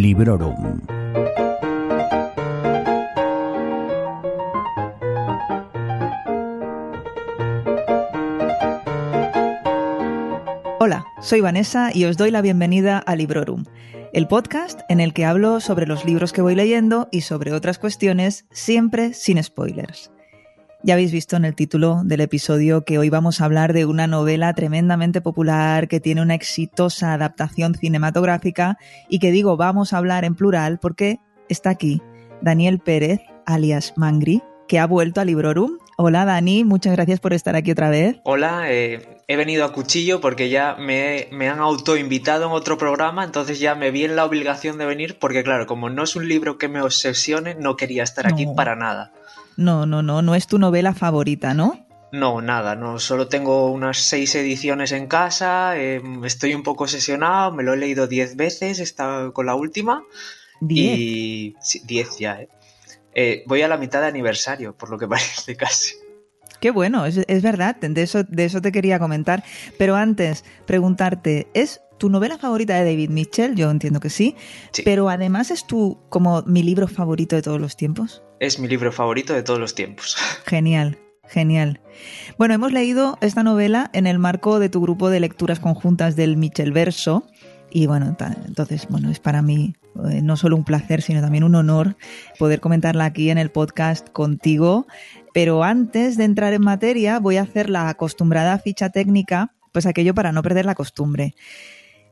[0.00, 0.80] Librorum.
[10.78, 13.64] Hola, soy Vanessa y os doy la bienvenida a Librorum,
[14.12, 17.80] el podcast en el que hablo sobre los libros que voy leyendo y sobre otras
[17.80, 20.12] cuestiones, siempre sin spoilers.
[20.82, 24.06] Ya habéis visto en el título del episodio que hoy vamos a hablar de una
[24.06, 28.78] novela tremendamente popular que tiene una exitosa adaptación cinematográfica
[29.08, 31.18] y que digo vamos a hablar en plural porque
[31.48, 32.00] está aquí
[32.42, 35.78] Daniel Pérez, alias Mangri, que ha vuelto a Librorum.
[35.96, 38.20] Hola Dani, muchas gracias por estar aquí otra vez.
[38.22, 43.24] Hola, eh, he venido a cuchillo porque ya me, me han autoinvitado en otro programa,
[43.24, 46.28] entonces ya me vi en la obligación de venir porque claro, como no es un
[46.28, 48.54] libro que me obsesione, no quería estar aquí No.
[48.54, 49.10] para nada.
[49.58, 51.84] No, no, no, no es tu novela favorita, ¿no?
[52.12, 57.52] No, nada, no, solo tengo unas seis ediciones en casa, eh, estoy un poco obsesionado,
[57.52, 60.04] me lo he leído diez veces, está con la última.
[60.60, 60.98] Diez.
[60.98, 62.48] Y sí, diez ya, eh.
[63.14, 65.96] Eh, Voy a la mitad de aniversario, por lo que parece casi.
[66.60, 69.42] Qué bueno, es, es verdad, de eso, de eso te quería comentar.
[69.76, 73.54] Pero antes, preguntarte, ¿es tu novela favorita de David Mitchell?
[73.54, 74.36] Yo entiendo que sí.
[74.72, 74.82] Sí.
[74.84, 78.22] Pero además es tu, como mi libro favorito de todos los tiempos.
[78.40, 80.16] Es mi libro favorito de todos los tiempos.
[80.46, 81.80] Genial, genial.
[82.38, 86.36] Bueno, hemos leído esta novela en el marco de tu grupo de lecturas conjuntas del
[86.36, 87.26] Mitchell Verso.
[87.70, 88.16] Y bueno,
[88.46, 89.74] entonces, bueno, es para mí
[90.10, 91.96] eh, no solo un placer, sino también un honor
[92.38, 94.86] poder comentarla aquí en el podcast contigo.
[95.34, 100.14] Pero antes de entrar en materia, voy a hacer la acostumbrada ficha técnica, pues aquello
[100.14, 101.34] para no perder la costumbre.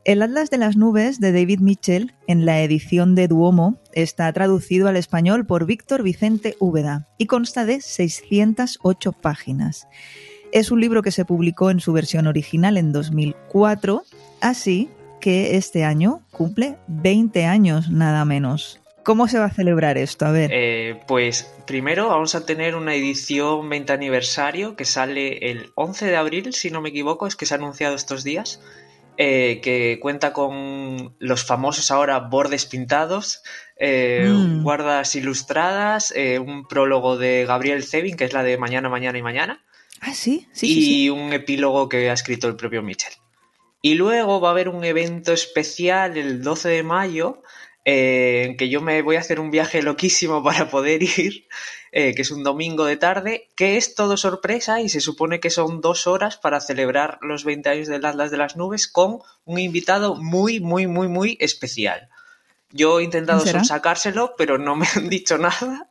[0.07, 4.87] El Atlas de las Nubes de David Mitchell, en la edición de Duomo, está traducido
[4.87, 9.89] al español por Víctor Vicente Úbeda y consta de 608 páginas.
[10.53, 14.03] Es un libro que se publicó en su versión original en 2004,
[14.39, 18.79] así que este año cumple 20 años nada menos.
[19.03, 20.25] ¿Cómo se va a celebrar esto?
[20.25, 20.51] A ver.
[20.53, 26.15] Eh, pues primero vamos a tener una edición 20 aniversario que sale el 11 de
[26.15, 28.61] abril, si no me equivoco, es que se ha anunciado estos días,
[29.17, 33.41] eh, que cuenta con los famosos ahora bordes pintados,
[33.77, 34.63] eh, Mm.
[34.63, 39.21] guardas ilustradas, eh, un prólogo de Gabriel Zevin, que es la de Mañana, Mañana y
[39.23, 39.65] Mañana,
[40.01, 41.09] ah, sí, sí, y sí, sí.
[41.09, 43.13] un epílogo que ha escrito el propio Mitchell.
[43.81, 47.43] Y luego va a haber un evento especial el 12 de mayo
[47.85, 51.47] en que yo me voy a hacer un viaje loquísimo para poder ir,
[51.91, 55.49] eh, que es un domingo de tarde, que es todo sorpresa y se supone que
[55.49, 59.59] son dos horas para celebrar los 20 años del Atlas de las Nubes con un
[59.59, 62.09] invitado muy, muy, muy, muy especial.
[62.71, 65.89] Yo he intentado sacárselo, pero no me han dicho nada.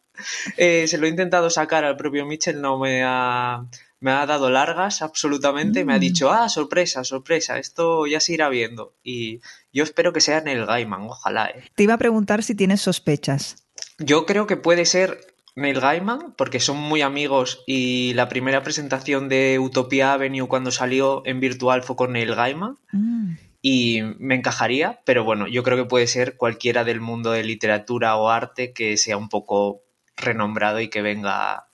[0.56, 3.65] Eh, se lo he intentado sacar al propio Mitchell, no me ha,
[4.01, 5.85] me ha dado largas absolutamente.
[5.85, 6.01] Me ha Mm.
[6.01, 8.95] dicho, ah, sorpresa, sorpresa, esto ya se irá viendo.
[9.03, 9.41] Y
[9.73, 11.47] yo espero que sea en el Gaiman, ojalá.
[11.49, 11.65] eh.
[11.75, 13.56] Te iba a preguntar si tienes sospechas.
[13.99, 19.28] Yo creo que puede ser Neil Gaiman, porque son muy amigos y la primera presentación
[19.28, 23.33] de Utopia Avenue cuando salió en virtual fue con Neil Gaiman Mm.
[23.62, 28.17] y me encajaría, pero bueno, yo creo que puede ser cualquiera del mundo de literatura
[28.17, 29.83] o arte que sea un poco
[30.17, 31.66] renombrado y que venga.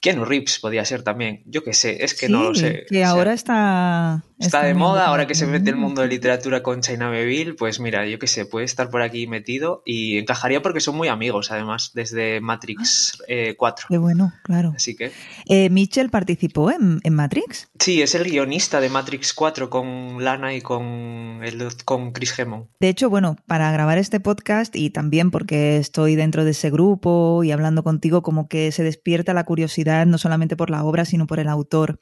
[0.00, 2.86] Keanu Reeves podría ser también, yo qué sé, es que no lo sé.
[2.88, 4.24] Que O sea, ahora está.
[4.38, 7.78] Está de moda, ahora que se mete el mundo de literatura con China Meville, pues
[7.78, 11.50] mira, yo qué sé, puede estar por aquí metido y encajaría porque son muy amigos,
[11.50, 13.88] además, desde Matrix eh, 4.
[13.90, 14.72] Qué bueno, claro.
[14.74, 15.12] Así que
[15.44, 17.68] Eh, Mitchell participó en, en Matrix.
[17.78, 22.66] sí, es el guionista de Matrix 4 con Lana y con, el, con Chris Hemon.
[22.80, 27.44] De hecho, bueno, para grabar este podcast y también porque estoy dentro de ese grupo
[27.44, 31.26] y hablando contigo, como que se despierta la curiosidad no solamente por la obra, sino
[31.26, 32.00] por el autor.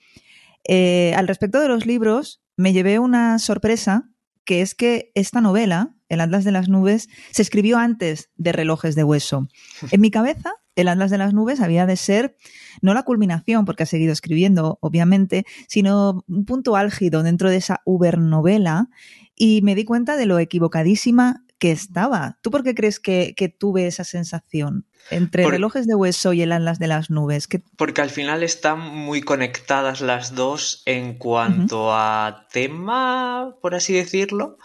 [0.65, 4.11] Eh, al respecto de los libros, me llevé una sorpresa,
[4.45, 8.95] que es que esta novela, El Atlas de las Nubes, se escribió antes de Relojes
[8.95, 9.49] de Hueso.
[9.91, 12.37] En mi cabeza, El Atlas de las Nubes había de ser
[12.83, 17.81] no la culminación, porque ha seguido escribiendo, obviamente, sino un punto álgido dentro de esa
[17.85, 18.89] ubernovela
[19.35, 22.39] y me di cuenta de lo equivocadísima que estaba.
[22.43, 24.87] ¿Tú por qué crees que, que tuve esa sensación?
[25.11, 27.49] Entre Por- relojes de hueso y el Atlas de las nubes.
[27.49, 33.93] que Porque al final están muy conectadas las dos en cuanto a tema, por así
[33.95, 34.59] decirlo,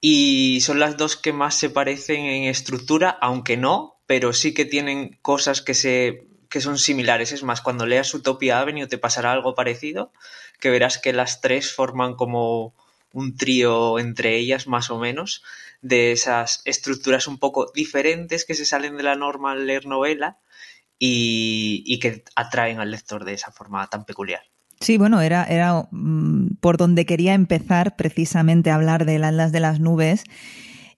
[0.00, 4.64] y son las dos que más se parecen en estructura, aunque no, pero sí que
[4.64, 7.32] tienen cosas que se que son similares.
[7.32, 10.12] Es más, cuando leas Utopia Avenue te pasará algo parecido,
[10.60, 12.72] que verás que las tres forman como
[13.12, 15.42] un trío entre ellas, más o menos,
[15.86, 20.38] de esas estructuras un poco diferentes que se salen de la norma al leer novela
[20.98, 24.40] y, que atraen al lector de esa forma tan peculiar.
[24.80, 29.60] Sí, bueno, era, era mm, por donde quería empezar precisamente a hablar del Atlas de
[29.60, 30.24] las Nubes.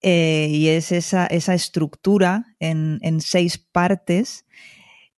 [0.01, 4.45] eh, y es esa, esa estructura en, en seis partes.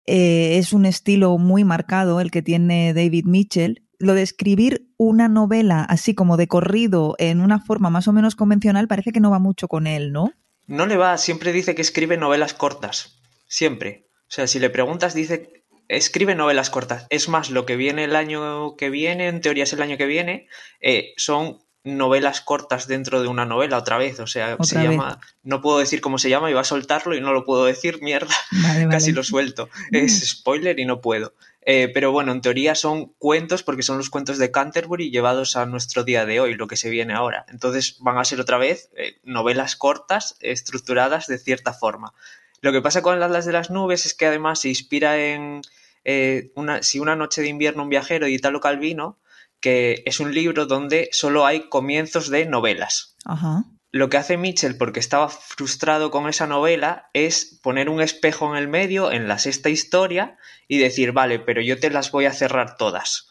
[0.05, 3.87] Eh, es un estilo muy marcado el que tiene David Mitchell.
[4.01, 8.35] Lo de escribir una novela así como de corrido en una forma más o menos
[8.35, 10.33] convencional parece que no va mucho con él, ¿no?
[10.67, 14.07] No le va, siempre dice que escribe novelas cortas, siempre.
[14.21, 17.07] O sea, si le preguntas, dice, escribe novelas cortas.
[17.09, 20.05] Es más, lo que viene el año que viene, en teoría es el año que
[20.05, 20.47] viene,
[20.79, 24.19] eh, son novelas cortas dentro de una novela otra vez.
[24.19, 25.19] O sea, se llama.
[25.43, 28.35] No puedo decir cómo se llama, iba a soltarlo y no lo puedo decir, mierda.
[28.89, 29.69] Casi lo suelto.
[29.91, 31.33] Es spoiler y no puedo.
[31.63, 35.65] Eh, pero bueno, en teoría son cuentos porque son los cuentos de Canterbury llevados a
[35.65, 37.45] nuestro día de hoy, lo que se viene ahora.
[37.49, 42.13] Entonces van a ser otra vez eh, novelas cortas, estructuradas de cierta forma.
[42.61, 45.61] Lo que pasa con Atlas de las Nubes es que además se inspira en
[46.03, 49.19] eh, una, Si una noche de invierno un viajero de Italo Calvino,
[49.59, 53.15] que es un libro donde solo hay comienzos de novelas.
[53.25, 53.65] Ajá.
[53.91, 58.57] Lo que hace Mitchell, porque estaba frustrado con esa novela, es poner un espejo en
[58.57, 62.33] el medio, en la sexta historia, y decir, vale, pero yo te las voy a
[62.33, 63.27] cerrar todas.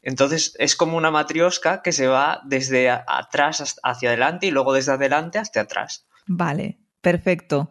[0.00, 4.92] Entonces es como una matriosca que se va desde atrás hacia adelante y luego desde
[4.92, 6.06] adelante hasta atrás.
[6.26, 7.68] Vale, perfecto.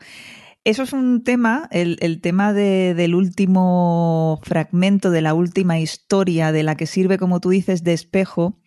[0.63, 6.75] Eso es un tema, el, tema del último fragmento, de la última historia, de la
[6.75, 8.59] que sirve, como tú dices, de espejo,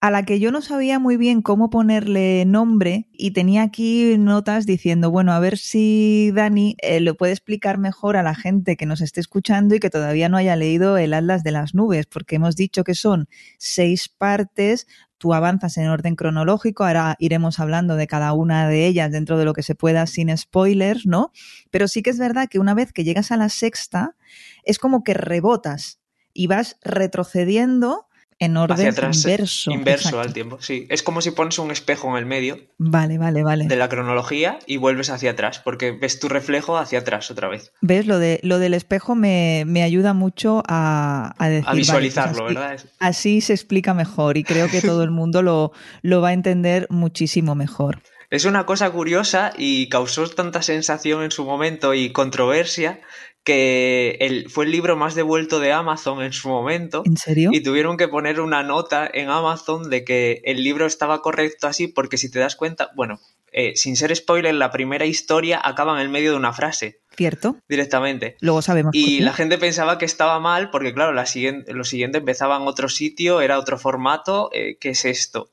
[0.00, 4.64] a la que yo no sabía muy bien cómo ponerle nombre y tenía aquí notas
[4.64, 8.86] diciendo, bueno, a ver si Dani eh, lo puede explicar mejor a la gente que
[8.86, 12.36] nos esté escuchando y que todavía no haya leído el Atlas de las Nubes, porque
[12.36, 13.28] hemos dicho que son
[13.58, 14.86] seis partes
[15.18, 19.44] tú avanzas en orden cronológico, ahora iremos hablando de cada una de ellas dentro de
[19.44, 21.32] lo que se pueda sin spoilers, ¿no?
[21.70, 24.14] Pero sí que es verdad que una vez que llegas a la sexta,
[24.62, 25.98] es como que rebotas
[26.32, 28.07] y vas retrocediendo
[28.38, 29.70] en orden inverso.
[29.70, 30.86] Inverso al tiempo, sí.
[30.90, 32.60] Es como si pones un espejo en el medio.
[32.78, 33.66] Vale, vale, vale.
[33.66, 37.72] De la cronología y vuelves hacia atrás, porque ves tu reflejo hacia atrás otra vez.
[37.80, 38.06] ¿Ves?
[38.06, 41.68] Lo, de, lo del espejo me, ayuda mucho a, a decir.
[41.68, 42.80] A pues visualizarlo, ¿verdad?
[42.98, 46.86] Así se explica mejor y creo que todo el mundo lo, lo va a entender
[46.90, 48.02] muchísimo mejor.
[48.30, 53.00] Es una cosa curiosa y causó tanta sensación en su momento y controversia
[53.48, 57.02] que el, fue el libro más devuelto de Amazon en su momento.
[57.06, 57.48] ¿En serio?
[57.50, 61.88] Y tuvieron que poner una nota en Amazon de que el libro estaba correcto así,
[61.88, 66.00] porque si te das cuenta, bueno, eh, sin ser spoiler, la primera historia acaba en
[66.00, 67.00] el medio de una frase.
[67.16, 67.56] Cierto.
[67.70, 68.36] Directamente.
[68.40, 68.94] Luego sabemos.
[68.94, 72.68] Y la gente pensaba que estaba mal, porque claro, la siguiente, lo siguiente empezaba en
[72.68, 75.48] otro sitio, era otro formato, eh, ¿qué es esto?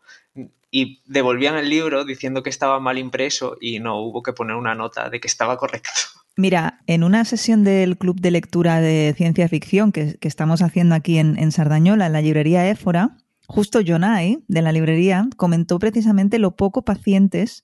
[0.69, 4.75] Y devolvían el libro diciendo que estaba mal impreso y no, hubo que poner una
[4.75, 5.91] nota de que estaba correcto.
[6.37, 11.17] Mira, en una sesión del Club de Lectura de Ciencia Ficción que, estamos haciendo aquí
[11.17, 13.17] en, Sardañola, en la librería Éfora,
[13.47, 17.63] justo Jonai, de la librería, comentó precisamente lo poco pacientes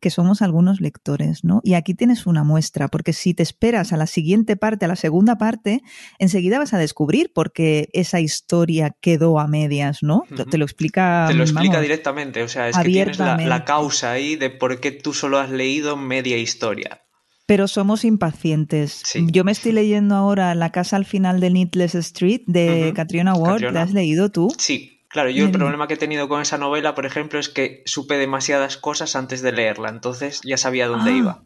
[0.00, 1.60] que somos algunos lectores, ¿no?
[1.64, 4.96] Y aquí tienes una muestra, porque si te esperas a la siguiente parte, a la
[4.96, 5.80] segunda parte,
[6.18, 10.24] enseguida vas a descubrir por qué esa historia quedó a medias, ¿no?
[10.50, 11.26] Te lo explica.
[11.28, 14.80] Te lo explica directamente, o sea, es que tienes la, la, causa ahí de por
[14.80, 17.02] qué tú solo has leído media historia
[17.46, 19.02] pero somos impacientes.
[19.14, 23.72] Yo me estoy leyendo ahora La casa al final de Needless Street de Catriona Ward.
[23.72, 24.54] ¿La has leído tú?
[24.58, 25.30] Sí, claro.
[25.30, 28.76] Yo el problema que he tenido con esa novela, por ejemplo, es que supe demasiadas
[28.76, 31.16] cosas antes de leerla, entonces ya sabía dónde ah.
[31.16, 31.44] iba.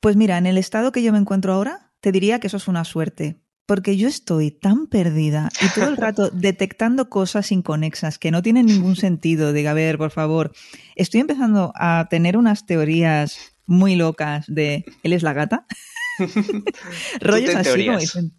[0.00, 2.68] Pues mira, en el estado que yo me encuentro ahora, te diría que eso es
[2.68, 3.40] una suerte.
[3.66, 8.64] Porque yo estoy tan perdida y todo el rato detectando cosas inconexas que no tienen
[8.64, 9.52] ningún sentido.
[9.52, 10.52] Diga, a ver, por favor,
[10.96, 15.66] estoy empezando a tener unas teorías muy locas de él es la gata.
[17.20, 18.12] Rollos así teorías.
[18.12, 18.30] como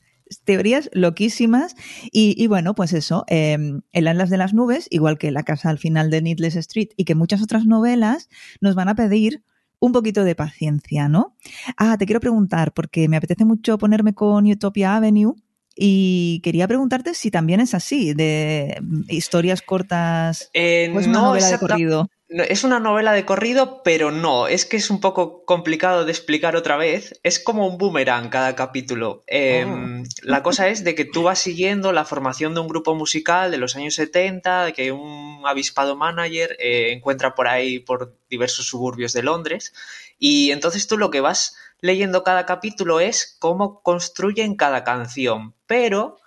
[0.43, 1.75] teorías loquísimas.
[2.11, 5.79] Y, bueno, pues eso, em, El Atlas de las Nubes, igual que La Casa al
[5.79, 8.29] final de Needless Street y que muchas otras novelas,
[8.61, 9.43] nos van a pedir
[9.79, 11.35] un poquito de paciencia, ¿no?
[11.77, 15.35] Ah, te quiero preguntar, porque me apetece mucho ponerme con Utopia Avenue.
[15.81, 20.49] Y quería preguntarte si también es así, de historias cortas.
[20.53, 24.77] Eh, pues una novela de corrido es una novela de corrido, pero no, es que
[24.77, 27.19] es un poco complicado de explicar otra vez.
[27.23, 29.23] Es como un boomerang cada capítulo.
[29.25, 30.03] Em, oh.
[30.21, 33.57] La cosa es de que tú vas siguiendo la formación de un grupo musical de
[33.57, 39.23] los años 70, que un avispado manager eh, encuentra por ahí, por diversos suburbios de
[39.23, 39.73] Londres.
[40.19, 45.55] Y entonces tú lo que vas leyendo cada capítulo es cómo construyen cada canción.
[45.65, 46.17] Pero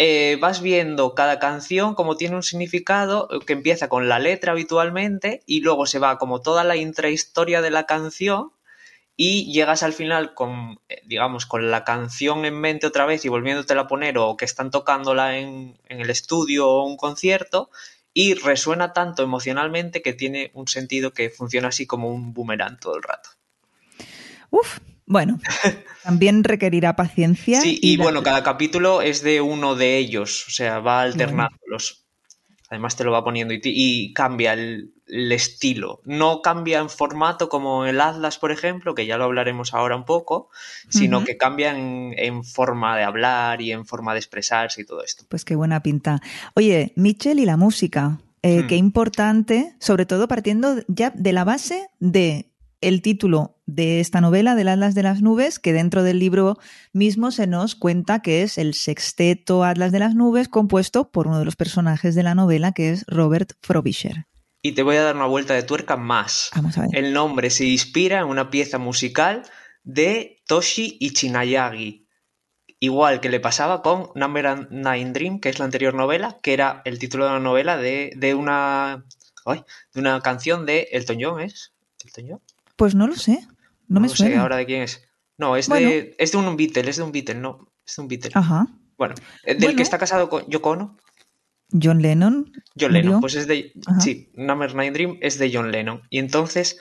[0.00, 4.52] eh, vas viendo cada canción como tiene un significado eh, que empieza con la letra
[4.52, 8.52] habitualmente y luego se va como toda la intrahistoria de la canción
[9.16, 13.28] y llegas al final con, eh, digamos, con la canción en mente otra vez y
[13.28, 17.68] volviéndotela a poner o que están tocándola en, en el estudio o un concierto
[18.14, 22.94] y resuena tanto emocionalmente que tiene un sentido que funciona así como un boomerang todo
[22.94, 23.30] el rato.
[24.50, 25.40] Uf, bueno,
[26.04, 27.60] también requerirá paciencia.
[27.62, 32.04] Sí, y, bueno, cada capítulo es de uno de ellos, o sea, va alternándolos.
[32.68, 36.02] Además te lo va poniendo y, cambia el, estilo.
[36.04, 40.04] No cambia en formato como el Atlas, por ejemplo, que ya lo hablaremos ahora un
[40.04, 40.50] poco,
[40.90, 45.24] sino que cambia en, forma de hablar y en forma de expresarse y todo esto.
[45.26, 46.20] Pues qué buena pinta.
[46.52, 48.20] Oye, Mitchell y la música.
[48.42, 48.66] Eh, hmm.
[48.66, 54.54] Qué importante, sobre todo partiendo ya de la base de el título de esta novela,
[54.54, 56.58] del Atlas de las Nubes, que dentro del libro
[56.94, 61.38] mismo se nos cuenta que es el sexteto Atlas de las Nubes, compuesto por uno
[61.38, 64.26] de los personajes de la novela, que es Robert Frobisher.
[64.62, 66.50] Y te voy a dar una vuelta de tuerca más.
[66.56, 66.90] Vamos a ver.
[66.96, 69.42] El nombre se inspira en una pieza musical
[69.84, 72.06] de Toshi Ichinayagi.
[72.80, 76.80] Igual que le pasaba con Number Nine Dream, que es la anterior novela, que era
[76.86, 79.04] el título de la novela de, una.
[79.92, 81.74] de una canción de Elton John, ¿es?
[82.02, 82.40] ¿Elton John?
[82.76, 83.46] Pues no lo sé.
[83.88, 84.34] No, me suena.
[84.34, 85.02] sé ahora de quién es.
[85.36, 87.72] No, es, de, es de un Beatle, es de un Beatle, no.
[87.86, 88.30] Es de un Beatle.
[88.34, 88.66] Ajá.
[88.96, 89.14] Bueno,
[89.44, 90.96] eh, del que está casado con Yoko Ono.
[91.70, 92.52] John Lennon.
[92.78, 93.72] John Lennon, pues es de.
[94.00, 96.02] Sí, Number Nine Dream es de John Lennon.
[96.10, 96.78] Y entonces,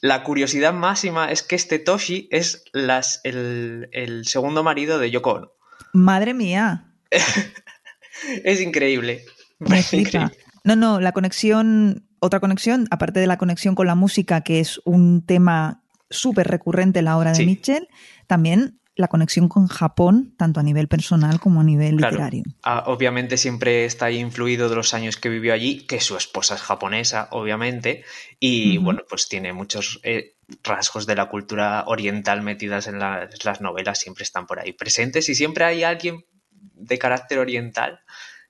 [0.00, 5.32] la curiosidad máxima es que este Toshi es las, el, el segundo marido de Yoko
[5.32, 5.52] Ono.
[5.92, 6.94] Madre mía.
[8.44, 9.24] es increíble.
[9.58, 10.36] Me increíble.
[10.62, 14.80] No, no, la conexión otra conexión, aparte de la conexión con la música, que es
[14.84, 17.88] un tema súper recurrente en la obra de Mitchell,
[18.26, 22.42] también la conexión con Japón, tanto a nivel personal como a nivel literario.
[22.64, 26.56] Ah, obviamente siempre está ahí influido de los años que vivió allí, que su esposa
[26.56, 28.04] es japonesa, obviamente,
[28.40, 30.34] y bueno, pues tiene muchos eh,
[30.64, 35.28] rasgos de la cultura oriental metidas en las, las novelas, siempre están por ahí presentes
[35.28, 38.00] y siempre hay alguien de carácter oriental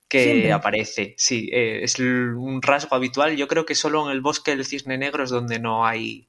[0.07, 1.13] que aparece.
[1.17, 3.37] Sí, eh, es un rasgo habitual.
[3.37, 6.28] Yo creo que solo en el bosque del cisne negro es donde no hay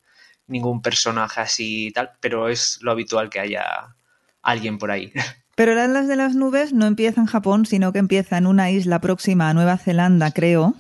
[0.51, 3.95] ningún personaje así y tal, pero es lo habitual que haya
[4.43, 5.13] alguien por ahí.
[5.57, 8.71] Pero el Atlas de las Nubes no empieza en Japón, sino que empieza en una
[8.71, 10.75] isla próxima a Nueva Zelanda, creo,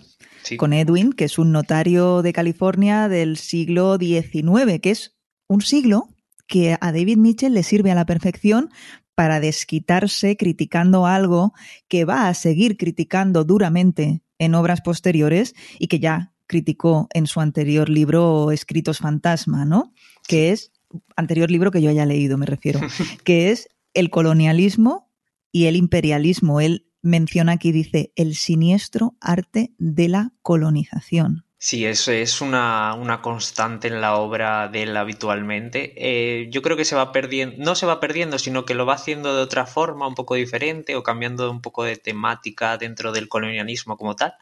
[0.57, 6.09] con Edwin, que es un notario de California del siglo XIX, que es un siglo
[6.47, 8.71] que a David Mitchell le sirve a la perfección
[9.15, 11.53] para desquitarse criticando algo
[11.89, 17.41] que va a seguir criticando duramente en obras posteriores y que ya criticó en su
[17.41, 19.95] anterior libro Escritos Fantasma, ¿no?
[20.27, 20.73] Que es,
[21.15, 22.81] anterior libro que yo haya leído, me refiero,
[23.25, 25.09] que es el colonialismo
[25.53, 26.61] y el imperialismo.
[26.61, 31.45] Él menciona aquí, dice, el siniestro arte de la colonización.
[31.57, 35.93] Sí, eso es una, constante en la obra de él habitualmente.
[35.97, 38.95] Eh, yo creo que se va perdiendo, no se va perdiendo, sino que lo va
[38.95, 43.29] haciendo de otra forma, un poco diferente, o cambiando un poco de temática dentro del
[43.29, 44.35] colonialismo como tal.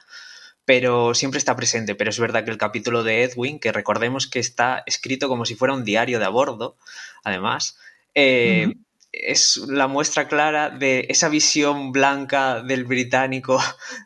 [0.69, 1.95] Pero siempre está presente.
[1.95, 5.55] Pero es verdad que el capítulo de Edwin, que recordemos que está escrito como si
[5.55, 6.77] fuera un diario de a bordo,
[7.25, 7.79] además,
[8.15, 8.75] eh,
[9.11, 13.59] es la muestra clara de esa visión blanca del británico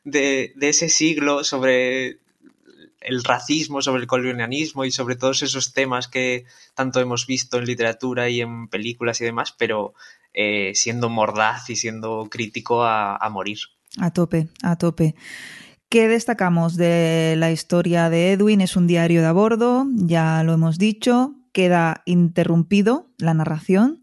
[0.04, 2.20] de, de ese siglo sobre
[3.00, 7.64] el racismo, sobre el colonialismo y sobre todos esos temas que tanto hemos visto en
[7.64, 9.94] literatura y en películas y demás, pero
[10.32, 13.58] eh, siendo mordaz y siendo crítico a, morir.
[13.98, 15.16] A tope, a tope.
[15.92, 18.62] ¿Qué destacamos de la historia de Edwin?
[18.62, 24.02] Es un diario de a bordo, ya lo hemos dicho, queda interrumpido la narración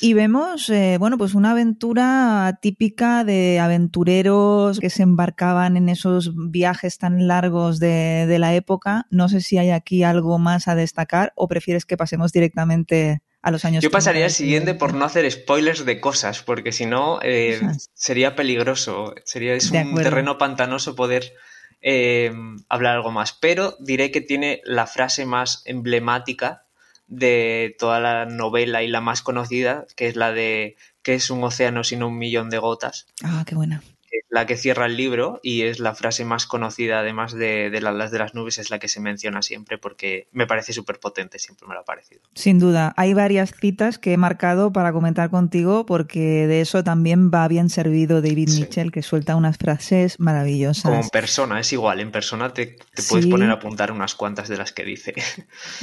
[0.00, 6.34] y vemos, eh, bueno, pues una aventura típica de aventureros que se embarcaban en esos
[6.36, 9.08] viajes tan largos de, de la época.
[9.10, 13.50] No sé si hay aquí algo más a destacar o prefieres que pasemos directamente a
[13.50, 13.82] los años.
[13.82, 17.60] Yo pasaría al siguiente por no hacer spoilers de cosas, porque si no eh,
[17.94, 19.14] sería peligroso.
[19.24, 21.34] Sería es un terreno pantanoso poder
[21.80, 22.32] eh,
[22.68, 23.32] hablar algo más.
[23.32, 26.64] Pero diré que tiene la frase más emblemática
[27.06, 31.42] de toda la novela y la más conocida, que es la de que es un
[31.42, 33.06] océano sin un millón de gotas.
[33.22, 33.82] Ah, qué buena
[34.28, 38.10] la que cierra el libro y es la frase más conocida, además de, de las
[38.10, 41.66] de las nubes, es la que se menciona siempre porque me parece súper potente, siempre
[41.66, 42.20] me lo ha parecido.
[42.34, 47.30] Sin duda, hay varias citas que he marcado para comentar contigo porque de eso también
[47.30, 50.82] va bien servido David Mitchell, que suelta unas frases maravillosas.
[50.82, 52.76] Como en persona, es igual, en persona te,
[53.08, 55.14] puedes poner a apuntar unas cuantas de las que dice.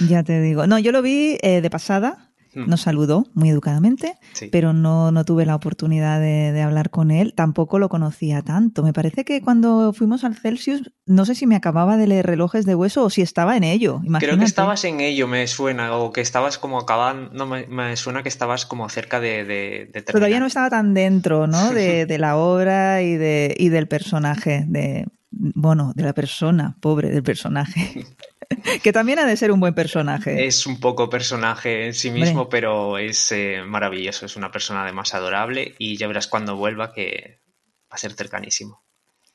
[0.08, 0.67] Ya te digo.
[0.67, 2.32] No, yo lo vi eh, de pasada.
[2.55, 4.17] Nos saludó muy educadamente,
[4.51, 7.33] pero no, no, tuve la oportunidad de, hablar con él.
[7.35, 8.81] Tampoco lo conocía tanto.
[8.81, 12.65] Me parece que cuando fuimos al Celsius, no sé si me acababa de leer relojes
[12.65, 14.01] de hueso o si estaba en ello.
[14.19, 17.31] Creo que estabas en ello, me suena, o que estabas como acabando.
[17.33, 21.69] No, me, suena que estabas como cerca de, de, Todavía no estaba tan dentro, ¿no?
[21.75, 27.24] De, la obra y, de, y del personaje de, bueno, de la persona, pobre del
[27.24, 28.05] personaje.
[28.84, 30.46] que también ha de ser un buen personaje.
[30.46, 34.25] Es un poco personaje en sí mismo, pero es eh, maravilloso.
[34.25, 37.42] Es una persona además adorable y ya verás cuando vuelva que
[37.92, 38.86] va a ser cercanísimo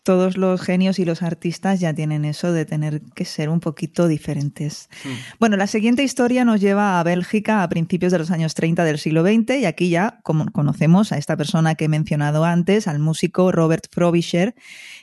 [0.02, 4.08] todos los genios y los artistas ya tienen eso de tener que ser un poquito
[4.08, 4.88] diferentes.
[5.04, 5.36] Hmm.
[5.38, 8.98] Bueno, la siguiente historia nos lleva a Bélgica a principios de los años 30 del
[8.98, 12.98] siglo XX y aquí ya como conocemos a esta persona que he mencionado antes, al
[12.98, 14.54] músico Robert Frobisher,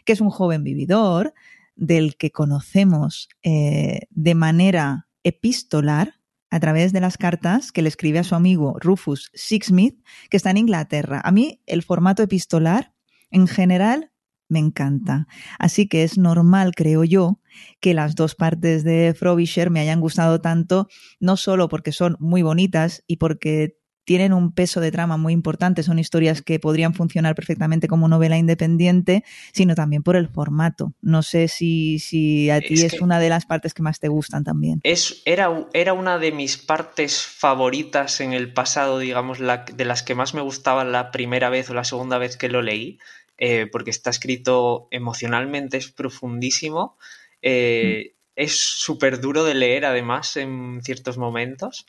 [0.04, 1.34] que es un joven vividor
[1.78, 6.16] del que conocemos eh, de manera epistolar
[6.50, 10.52] a través de las cartas que le escribe a su amigo Rufus Sixsmith, que está
[10.52, 11.22] en Inglaterra.
[11.24, 12.94] A mí el formato epistolar
[13.32, 14.12] en general
[14.50, 15.28] me encanta.
[15.60, 17.42] Así que es normal, creo yo,
[17.82, 20.88] que las dos partes de Frobisher me hayan gustado tanto,
[21.20, 23.78] no solo porque son muy bonitas y porque
[24.08, 28.38] tienen un peso de trama muy importante, son historias que podrían funcionar perfectamente como novela
[28.38, 30.94] independiente, sino también por el formato.
[31.02, 34.46] No sé si, si a ti es, una de las partes que más te gustan
[34.46, 34.80] también.
[34.84, 40.04] Es, era, era una de mis partes favoritas en el pasado, digamos, la, de las
[40.04, 43.00] que más me gustaba la primera vez o la segunda vez que lo leí.
[43.38, 46.98] Eh, porque está escrito emocionalmente, es profundísimo,
[47.42, 48.32] eh, mm.
[48.38, 51.86] es súper duro de leer además en ciertos momentos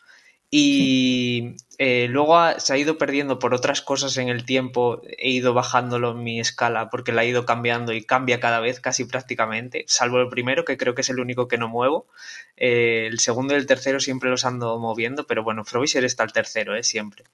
[0.50, 5.52] y eh, luego se ha ido perdiendo por otras cosas en el tiempo, he ido
[5.52, 9.84] bajándolo en mi escala porque la he ido cambiando y cambia cada vez casi prácticamente,
[9.86, 12.06] salvo el primero que creo que es el único que no muevo,
[12.56, 16.74] el segundo y el tercero siempre los ando moviendo, pero bueno, Frobisher está el tercero,
[16.74, 16.82] ¿eh?
[16.82, 17.24] siempre.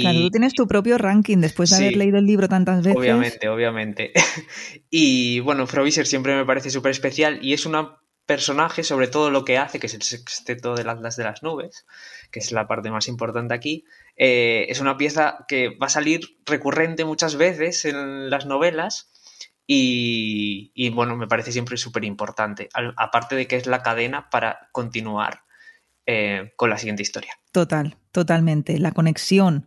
[0.00, 2.96] Claro, tú tienes tu propio ranking después de haber leído el libro tantas veces.
[2.96, 4.12] Obviamente, obviamente.
[4.90, 7.74] y bueno, Frobisher siempre me parece súper especial y es un
[8.26, 11.86] personaje, sobre todo lo que hace, que es el sexteto del Atlas de las Nubes,
[12.30, 13.84] que es la parte más importante aquí.
[14.16, 19.12] Eh, es una pieza que va a salir recurrente muchas veces en las novelas.
[19.68, 22.68] Y, bueno, me parece siempre súper importante.
[22.96, 25.42] Aparte de que es la cadena para continuar
[26.06, 27.32] eh, con la siguiente historia.
[27.50, 28.78] Total, totalmente.
[28.78, 29.66] La conexión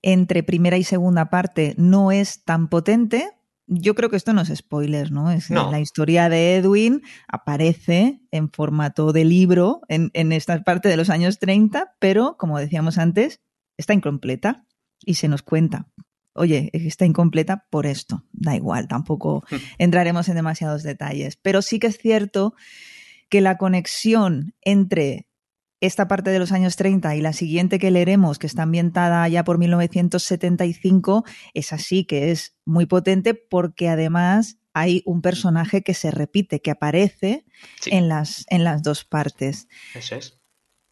[0.00, 3.30] entre primera y segunda parte no es tan potente.
[3.74, 5.30] Yo creo que esto no es spoiler, ¿no?
[5.30, 10.96] Es La historia de Edwin aparece en formato de libro en, en esta parte de
[10.96, 13.40] los años 30, pero como decíamos antes,
[13.78, 14.66] está incompleta
[15.04, 15.88] y se nos cuenta
[16.34, 18.24] oye, está incompleta por esto.
[18.32, 19.44] Da igual, tampoco
[19.78, 21.36] entraremos en demasiados detalles.
[21.36, 22.54] Pero sí que es cierto
[23.28, 25.26] que la conexión entre
[25.82, 29.42] esta parte de los años 30 y la siguiente que leeremos, que está ambientada ya
[29.42, 36.12] por 1975, es así que es muy potente porque además hay un personaje que se
[36.12, 37.44] repite, que aparece
[37.86, 39.66] en, las, en las dos partes.
[39.92, 40.38] Eso es.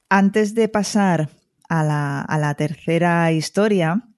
[0.08, 1.30] Antes de pasar
[1.68, 4.08] a la, tercera historia,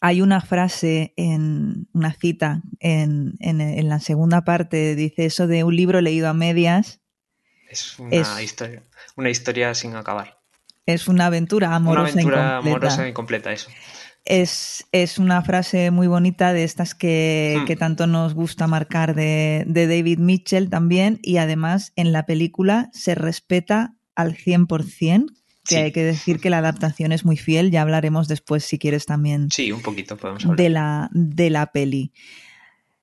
[0.00, 5.76] hay una frase en una cita en, en, la segunda parte, dice eso de un
[5.76, 7.00] libro leído a medias.
[7.74, 8.82] Es una historia
[9.16, 10.38] una historia sin acabar.
[10.86, 12.12] Es una aventura amorosa.
[12.12, 13.70] Una aventura amorosa incompleta, eso.
[14.26, 17.64] Es, es, una frase muy bonita de estas que, hmm.
[17.66, 22.88] que tanto nos gusta marcar de, de, David Mitchell también y además en la película
[22.94, 25.26] se respeta al 100%,
[25.66, 29.04] que hay que decir que la adaptación es muy fiel, ya hablaremos después si quieres
[29.04, 29.50] también.
[29.50, 30.56] Sí, un poquito podemos hablar.
[30.56, 32.12] De la, de la peli.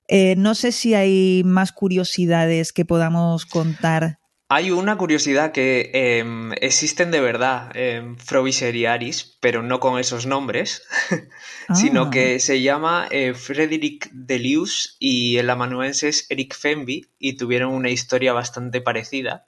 [0.08, 4.18] Eh, no sé si hay más curiosidades que podamos contar
[4.54, 9.98] hay una curiosidad que em, existen de verdad eh, Frobisher y Aris, pero no con
[9.98, 10.82] esos nombres,
[11.74, 12.38] sino que ah.
[12.38, 18.34] se llama eh, Frederick Delius y el amanuense es Eric Fenby y tuvieron una historia
[18.34, 19.46] bastante parecida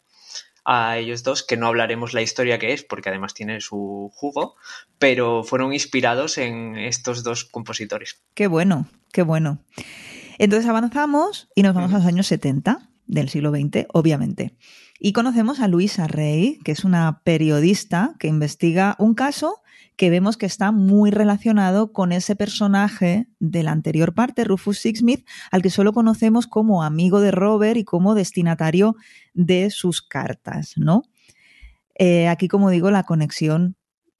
[0.64, 4.56] a ellos dos, que no hablaremos la historia que es, porque además tiene su jugo,
[4.98, 8.22] pero fueron inspirados en estos dos compositores.
[8.32, 9.58] Qué bueno, qué bueno.
[10.38, 14.54] Entonces avanzamos y nos vamos a los años 70 del siglo XX, obviamente.
[15.06, 19.60] Y conocemos a Luisa Rey, que es una periodista que investiga un caso
[19.96, 25.28] que vemos que está muy relacionado con ese personaje de la anterior parte, Rufus Sixsmith,
[25.50, 28.96] al que solo conocemos como amigo de Robert y como destinatario
[29.34, 31.02] de sus cartas, ¿no?
[31.98, 33.76] Eh, aquí, como digo, la conexión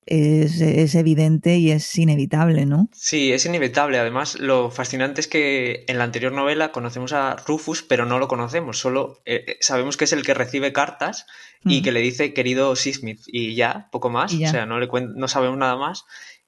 [0.06, 2.88] es, evidente y es inevitable, ¿no?
[2.92, 3.98] Sí, es inevitable.
[3.98, 8.28] Además, lo fascinante es que en la anterior novela conocemos a Rufus, pero no lo
[8.28, 8.78] conocemos.
[8.78, 11.26] Solo eh, eh, sabemos que es el que recibe cartas
[11.64, 11.82] y mm.
[11.84, 14.32] que le dice querido Sismith y ya, poco más.
[14.34, 16.04] O sea, no, le no sabemos nada más.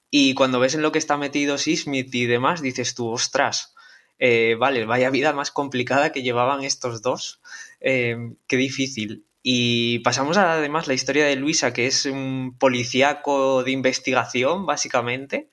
[0.09, 3.75] Y cuando ves en lo que está metido Sismith y demás, dices tú, ostras,
[4.19, 7.41] eh, vale, vaya vida más complicada que llevaban estos dos.
[7.79, 9.26] qué difícil.
[9.43, 15.49] Y pasamos además la historia de Luisa, que es un policíaco de investigación, básicamente,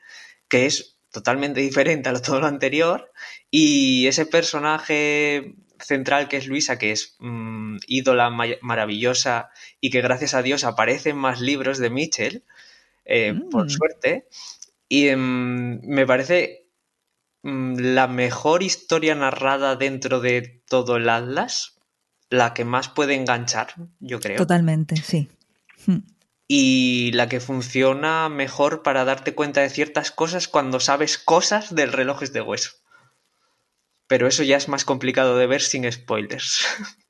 [0.48, 3.12] que es totalmente diferente a todo lo anterior.
[3.50, 10.34] Y ese personaje central que es Luisa, que es mm, ídola maravillosa y que gracias
[10.34, 12.44] a Dios aparecen más libros de Mitchell,
[13.04, 13.70] eh, por mm.
[13.70, 14.28] suerte.
[14.88, 16.68] Y em, me parece
[17.42, 21.73] mm, la mejor historia narrada dentro de todo el Atlas,
[22.34, 24.36] la que más puede enganchar, yo creo.
[24.36, 25.28] Totalmente, sí.
[25.86, 25.98] Hmm.
[26.46, 31.92] Y la que funciona mejor para darte cuenta de ciertas cosas cuando sabes cosas del
[31.92, 32.72] relojes de hueso.
[34.06, 36.64] Pero eso ya es más complicado de ver sin spoilers.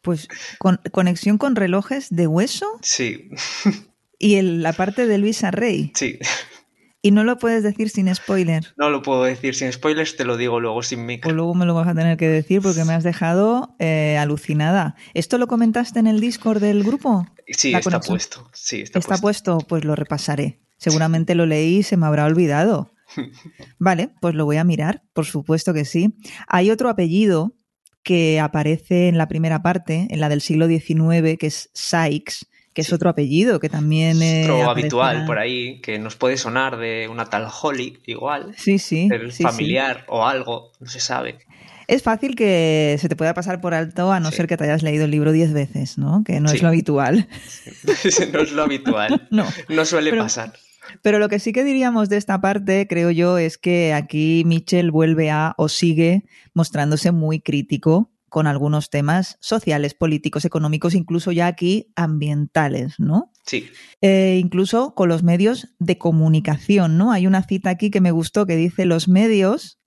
[0.00, 0.26] Pues
[0.58, 2.66] con conexión con relojes de hueso.
[2.82, 3.30] Sí.
[4.18, 5.90] Y el, la parte de Luisa Rey.
[5.96, 6.20] Sí.
[7.04, 8.64] Y no lo puedes decir sin spoiler.
[8.76, 11.32] No lo puedo decir sin spoilers, te lo digo luego sin micro.
[11.32, 14.94] O luego me lo vas a tener que decir porque me has dejado eh, alucinada.
[15.12, 17.26] ¿Esto lo comentaste en el Discord del grupo?
[17.48, 18.48] Sí, está puesto.
[18.52, 19.58] Sí, está, ¿Está puesto.
[19.68, 20.60] Pues lo repasaré.
[20.76, 22.92] Seguramente lo leí y se me habrá olvidado.
[23.78, 26.14] Vale, pues lo voy a mirar, por supuesto que sí.
[26.46, 27.56] Hay otro apellido
[28.04, 32.82] que aparece en la primera parte, en la del siglo XIX, que es Sykes, que
[32.82, 37.08] es otro apellido que también es otro habitual por ahí, que nos puede sonar de
[37.10, 38.54] una tal Holly, igual.
[38.56, 39.08] Sí, sí.
[39.42, 41.38] familiar o algo, no se sabe.
[41.88, 44.82] Es fácil que se te pueda pasar por alto a no ser que te hayas
[44.82, 46.22] leído el libro diez veces, ¿no?
[46.24, 47.28] Que no es lo habitual.
[48.32, 49.26] no es lo habitual.
[49.30, 49.46] no.
[49.68, 50.52] No suele pasar.
[51.02, 54.90] Pero lo que sí que diríamos de esta parte, creo yo, es que aquí Mitchell
[54.90, 61.46] vuelve a o sigue mostrándose muy crítico con algunos temas sociales, políticos, económicos, incluso ya
[61.46, 63.30] aquí ambientales, ¿no?
[63.44, 63.68] Sí.
[64.00, 67.12] Eh, incluso con los medios de comunicación, ¿no?
[67.12, 69.78] Hay una cita aquí que me gustó que dice los medios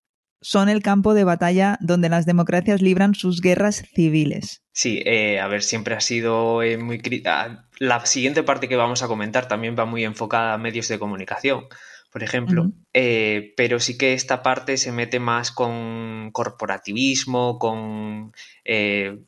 [0.41, 4.61] son el campo de batalla donde las democracias libran sus guerras civiles.
[4.73, 7.01] Sí, eh, a ver, siempre ha sido eh, muy...
[7.25, 10.99] Ah, la siguiente parte que vamos a comentar también va muy enfocada a medios de
[10.99, 11.65] comunicación
[12.15, 12.71] por ejemplo.
[12.93, 18.31] Eh, pero sí que esta parte se mete más con corporativismo, con
[18.63, 19.19] eh,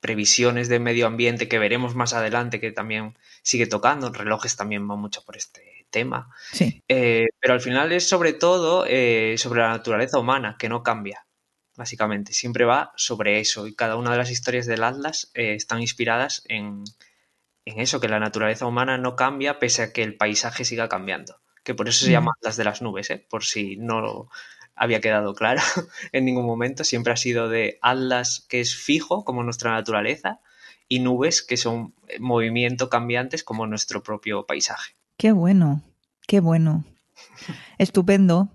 [0.00, 4.10] previsiones de medio ambiente que veremos más adelante, que también sigue tocando.
[4.10, 6.28] Relojes también va mucho por este tema.
[6.50, 6.82] Sí.
[6.88, 8.80] Eh, pero al final es sobre todo
[9.36, 11.28] sobre la naturaleza humana, que no cambia.
[11.76, 13.68] Básicamente, siempre va sobre eso.
[13.68, 16.82] Y cada una de las historias del Atlas están inspiradas en,
[17.64, 21.36] en eso, que la naturaleza humana no cambia pese a que el paisaje siga cambiando
[21.66, 23.26] que por eso se llama las de las nubes, ¿eh?
[23.28, 24.30] por si no
[24.76, 25.60] había quedado claro
[26.12, 26.84] en ningún momento.
[26.84, 30.40] Siempre ha sido de Atlas, que es fijo, como nuestra naturaleza,
[30.86, 34.94] y nubes, que son movimiento cambiantes, como nuestro propio paisaje.
[35.18, 35.82] Qué bueno,
[36.28, 36.84] qué bueno.
[37.78, 38.48] Estupendo.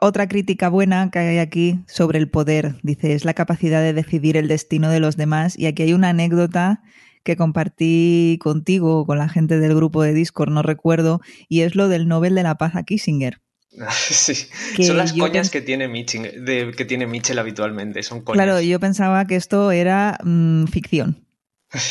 [0.00, 4.36] Otra crítica buena que hay aquí sobre el poder, dice, es la capacidad de decidir
[4.36, 5.56] el destino de los demás.
[5.56, 6.82] Y aquí hay una anécdota
[7.28, 11.88] que compartí contigo, con la gente del grupo de Discord, no recuerdo, y es lo
[11.88, 13.42] del Nobel de la Paz a Kissinger.
[13.90, 14.48] Sí,
[14.82, 18.42] son las coñas que tiene, Mitchell, de, que tiene Mitchell habitualmente, son coñas.
[18.42, 21.26] Claro, yo pensaba que esto era mm, ficción,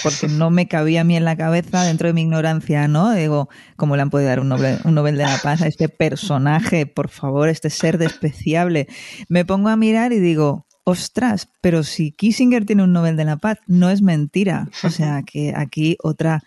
[0.01, 3.13] porque no me cabía a mí en la cabeza dentro de mi ignorancia, ¿no?
[3.13, 5.87] Digo, ¿cómo le han podido dar un Nobel, un Nobel de la Paz a este
[5.87, 6.87] personaje?
[6.87, 8.87] Por favor, este ser despreciable.
[9.29, 13.35] Me pongo a mirar y digo, ostras, pero si Kissinger tiene un Nobel de la
[13.35, 14.69] Paz, no es mentira.
[14.83, 16.41] O sea que aquí otra,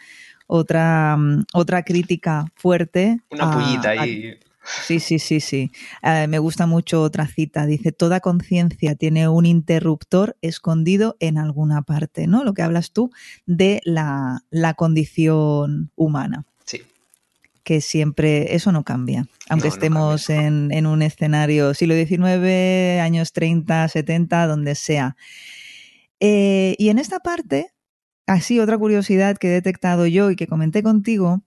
[0.47, 3.21] otra, mm, otra crítica fuerte.
[3.31, 4.39] Una pullita ahí.
[4.87, 5.71] Sí, sí, sí, sí.
[6.03, 7.67] Eh, me gusta mucho otra cita.
[7.67, 12.43] Dice, toda conciencia tiene un interruptor escondido en alguna parte, ¿no?
[12.43, 13.11] Lo que hablas tú
[13.45, 16.47] de la, la condición humana
[17.71, 24.49] que siempre eso no cambia, aunque estemos En, un escenario siglo XIX, años 30, 70,
[24.49, 25.15] donde sea.
[26.19, 27.69] Eh, y en esta parte,
[28.27, 31.45] así otra curiosidad que he detectado yo y que comenté contigo,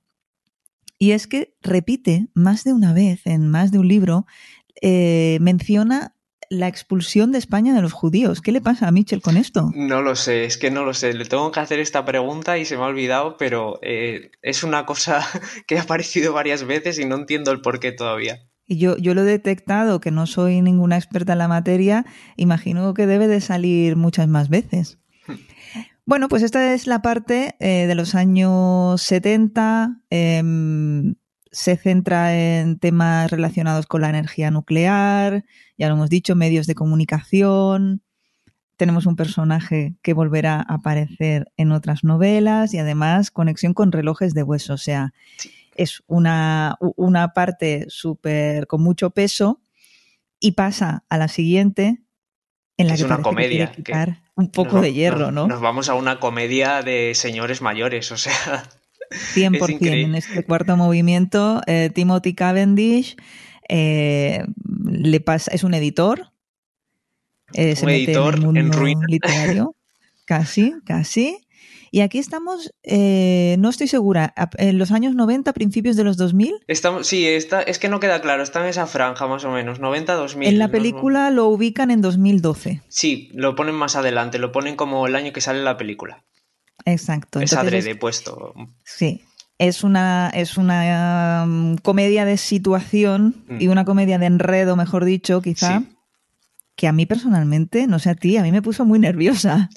[0.97, 4.25] y es que repite más de una vez en más de un libro,
[4.81, 6.15] eh, menciona
[6.53, 8.41] la expulsión de España de los judíos.
[8.41, 9.71] ¿Qué le pasa a Mitchell con esto?
[9.75, 11.13] No lo sé, es que no lo sé.
[11.13, 14.85] Le tengo que hacer esta pregunta y se me ha olvidado, pero eh, es una
[14.85, 15.25] cosa
[15.67, 18.39] que ha aparecido varias veces y no entiendo el por qué todavía.
[18.65, 22.05] Y yo, yo lo he detectado, que no soy ninguna experta en la materia,
[22.37, 24.99] imagino que debe de salir muchas más veces.
[26.05, 30.01] Bueno, pues esta es la parte eh, de los años 70
[31.53, 35.45] se centra en temas relacionados con la energía nuclear,
[35.83, 38.01] ya lo hemos dicho, medios de comunicación.
[38.77, 44.33] Tenemos un personaje que volverá a aparecer en otras novelas y además conexión con relojes
[44.33, 44.75] de hueso.
[44.75, 45.13] O sea,
[45.75, 49.59] es una, una parte súper con mucho peso
[50.39, 51.99] y pasa a la siguiente
[52.77, 53.73] en la es que una comedia
[54.35, 55.47] un poco de hierro, ¿no?
[55.47, 58.63] Nos vamos a una comedia de señores mayores, o sea.
[59.35, 61.61] 100% en este cuarto movimiento.
[61.67, 63.17] Eh, Timothy Cavendish
[63.69, 64.45] eh,
[64.85, 66.33] le pasa, es un editor
[67.53, 69.75] eh, se mete en el mundo literario.
[70.25, 71.39] Casi, casi.
[71.91, 76.55] Y aquí estamos, eh, no estoy segura, en los años 90, principios de los 2000.
[76.67, 79.79] Estamos, sí, está, es que no queda claro, está en esa franja más o menos,
[79.79, 80.47] 90-2000.
[80.47, 82.81] En la película lo ubican en 2012.
[82.87, 86.23] Sí, lo ponen más adelante, lo ponen como el año que sale la película.
[86.85, 87.39] Exacto.
[87.39, 88.55] Es adrede puesto.
[88.83, 89.21] Sí,
[89.57, 93.71] es una, es una um, comedia de situación y mm.
[93.71, 95.83] una comedia de enredo, mejor dicho, quizá
[96.75, 99.69] que a mí personalmente, no sé a ti, a mí me puso muy nerviosa.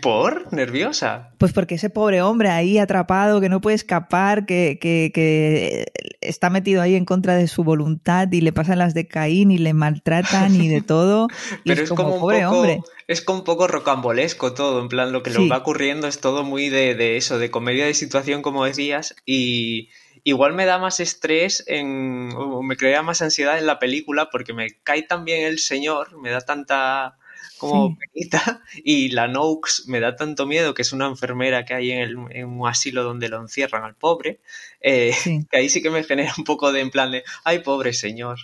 [0.00, 0.52] ¿Por?
[0.52, 1.30] ¿Nerviosa?
[1.38, 5.86] Pues porque ese pobre hombre ahí atrapado, que no puede escapar, que, que,
[6.20, 9.58] está metido ahí en contra de su voluntad y le pasan las de Caín y
[9.58, 11.26] le maltratan y de todo.
[11.64, 12.80] Pero es, como, un pobre poco, hombre.
[13.08, 16.44] Es como un poco rocambolesco todo, en plan, lo que le va ocurriendo es todo
[16.44, 19.88] muy de, de eso, de comedia de situación, como decías, y
[20.26, 24.52] igual me da más estrés en, o me crea más ansiedad en la película porque
[24.52, 27.16] me cae tan bien el señor, me da tanta
[27.58, 31.92] como penita y la Noakes me da tanto miedo que es una enfermera que hay
[31.92, 34.40] en, un asilo donde lo encierran al pobre,
[34.80, 35.14] eh,
[35.48, 38.38] que ahí sí que me genera un poco de en plan de, ay pobre señor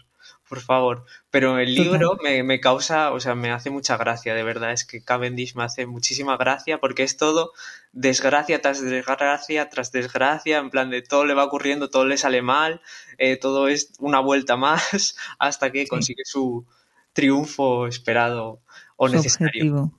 [0.53, 1.07] por favor.
[1.31, 4.73] Pero el libro me, causa, o sea, me hace mucha gracia, de verdad.
[4.73, 7.53] Es que Cavendish me hace muchísima gracia porque es todo
[7.93, 12.43] desgracia tras desgracia tras desgracia, en plan de todo le va ocurriendo, todo le sale
[12.43, 12.83] mal,
[13.17, 16.67] eh, todo es una vuelta más hasta que consigue su
[17.15, 18.61] triunfo esperado
[18.97, 19.99] o necesario.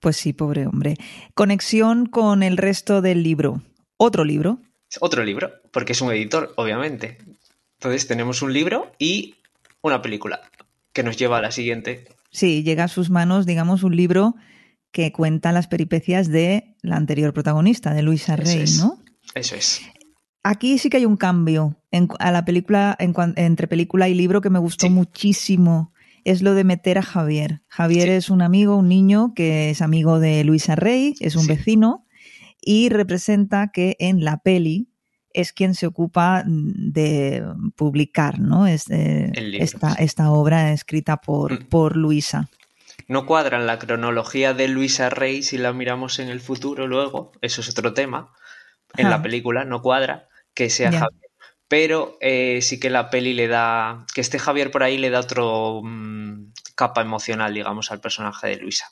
[0.00, 0.96] Pues sí, pobre hombre.
[1.34, 3.62] Conexión con el resto del libro.
[3.98, 4.58] Otro libro.
[4.98, 7.18] Otro libro, porque es un editor, obviamente.
[7.78, 9.36] Entonces tenemos un libro y
[9.86, 10.40] una película
[10.92, 12.04] que nos lleva a la siguiente.
[12.30, 14.34] Sí, llega a sus manos, digamos, un libro
[14.92, 18.98] que cuenta las peripecias de la anterior protagonista, de Luisa Rey, ¿no?
[19.34, 19.82] Eso es.
[20.42, 24.48] Aquí sí que hay un cambio en, a la película, entre película y libro que
[24.48, 25.92] me gustó muchísimo.
[26.24, 27.62] Es lo de meter a Javier.
[27.68, 32.06] Javier es un amigo, un niño que es amigo de Luisa Rey, es un vecino,
[32.60, 34.88] y representa que en la peli
[35.36, 37.44] es quien se ocupa de
[37.76, 38.66] publicar ¿no?
[38.66, 41.66] Es, esta, esta, obra escrita por, mm.
[41.66, 42.48] por Luisa.
[43.06, 47.32] No cuadra en la cronología de Luisa Rey si la miramos en el futuro luego,
[47.42, 48.32] eso es otro tema.
[48.96, 51.30] En la película no cuadra que sea Javier.
[51.68, 54.06] Pero eh, sí que la peli le da.
[54.14, 58.56] Que esté Javier por ahí le da otro mm, capa emocional, digamos, al personaje de
[58.56, 58.86] Luisa.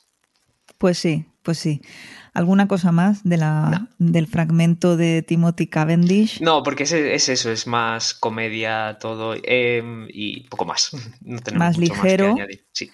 [0.77, 1.81] Pues sí, pues sí.
[2.35, 6.41] ¿Alguna cosa más de la, del fragmento de Timothy Cavendish?
[6.41, 10.91] No, porque es, es eso, es más comedia todo em, y poco más.
[11.21, 12.35] No más ligero.
[12.73, 12.91] Sí.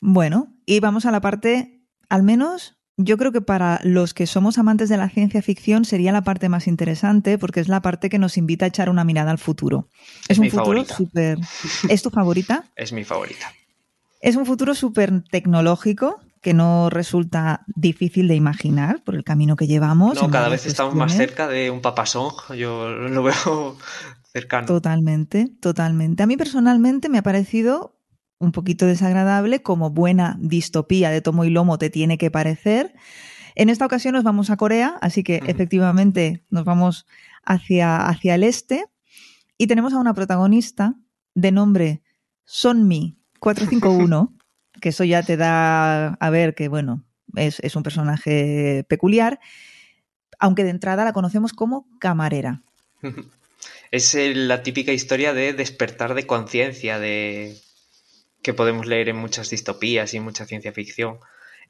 [0.00, 4.58] Bueno, y vamos a la parte, al menos yo creo que para los que somos
[4.58, 8.18] amantes de la ciencia ficción sería la parte más interesante porque es la parte que
[8.18, 9.88] nos invita a echar una mirada al futuro.
[10.28, 11.38] Es, un futuro súper...
[11.88, 12.64] ¿Es tu favorita?
[12.76, 13.50] es mi favorita.
[14.20, 19.66] Es un futuro súper tecnológico, que no resulta difícil de imaginar por el camino que
[19.66, 20.14] llevamos.
[20.14, 23.76] No, cada vez estamos más cerca de un papasón, yo lo veo
[24.32, 24.68] cercano.
[24.68, 26.22] Totalmente, totalmente.
[26.22, 27.98] A mí personalmente me ha parecido
[28.38, 32.94] un poquito desagradable, como buena distopía de tomo y lomo te tiene que parecer.
[33.56, 37.06] En esta ocasión nos vamos a Corea, así que efectivamente nos vamos
[37.44, 38.84] hacia, hacia el este
[39.58, 40.94] y tenemos a una protagonista
[41.34, 42.02] de nombre
[42.44, 44.32] Sonmi 451
[44.80, 49.40] que eso ya te da a ver que, bueno, es, un personaje peculiar,
[50.38, 52.62] aunque de entrada la conocemos como camarera.
[53.92, 57.56] Es la típica historia de despertar de conciencia, de
[58.42, 61.18] que podemos leer en muchas distopías y mucha ciencia ficción.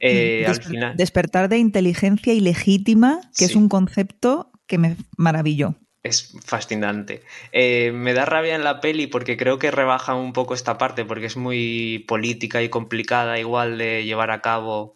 [0.01, 0.97] Eh, al final...
[0.97, 7.23] Despertar de inteligencia ilegítima, que es un concepto que me maravilló es fascinante.
[7.53, 11.05] Eh, me da rabia en la peli porque creo que rebaja un poco esta parte
[11.05, 14.95] porque es muy política y complicada igual de llevar a cabo.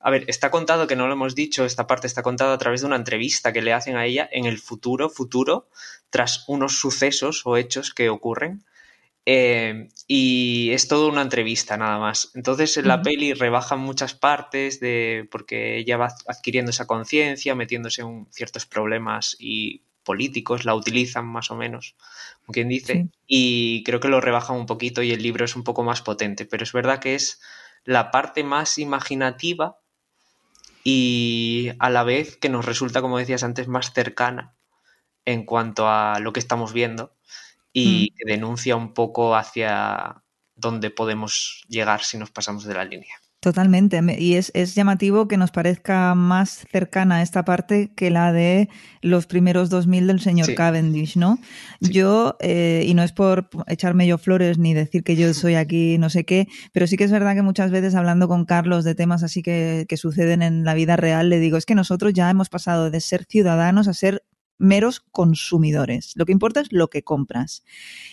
[0.00, 2.80] A ver, está contado que no lo hemos dicho, esta parte está contada a través
[2.80, 5.68] de una entrevista que le hacen a ella en el futuro, futuro,
[6.10, 8.64] tras unos sucesos o hechos que ocurren.
[9.24, 12.32] Eh, y es todo una entrevista nada más.
[12.34, 18.02] Entonces en la peli rebajan muchas partes de porque ella va adquiriendo esa conciencia, metiéndose
[18.02, 21.96] en ciertos problemas y políticos la utilizan más o menos,
[22.40, 25.64] como quien dice, y creo que lo rebajan un poquito y el libro es un
[25.64, 27.40] poco más potente, pero es verdad que es
[27.84, 29.78] la parte más imaginativa
[30.84, 34.56] y a la vez que nos resulta, como decías antes, más cercana
[35.24, 37.14] en cuanto a lo que estamos viendo
[37.72, 40.22] y que denuncia un poco hacia
[40.56, 43.21] dónde podemos llegar si nos pasamos de la línea.
[43.42, 44.00] Totalmente.
[44.20, 48.68] Y es, es, llamativo que nos parezca más cercana esta parte que la de
[49.00, 51.40] los primeros 2000 del señor Cavendish, ¿no?
[51.80, 55.98] Yo, eh, y no es por echarme yo flores ni decir que yo soy aquí
[55.98, 58.94] no sé qué, pero sí que es verdad que muchas veces hablando con Carlos de
[58.94, 62.30] temas así que, que suceden en la vida real, le digo, es que nosotros ya
[62.30, 64.22] hemos pasado de ser ciudadanos a ser
[64.62, 66.12] meros consumidores.
[66.14, 67.64] Lo que importa es lo que compras.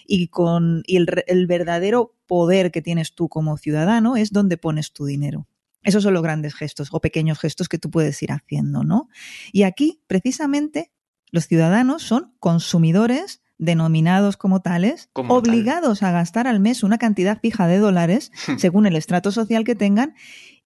[0.06, 5.06] Y, con, y el, verdadero poder que tienes tú como ciudadano es donde pones tu
[5.06, 5.48] dinero.
[5.84, 9.08] Esos son los grandes gestos o pequeños gestos que tú puedes ir haciendo, ¿no?
[9.54, 10.92] Y aquí, precisamente,
[11.32, 17.68] los ciudadanos son consumidores denominados como tales, obligados a gastar al mes una cantidad fija
[17.68, 20.16] de dólares, según el estrato social que tengan,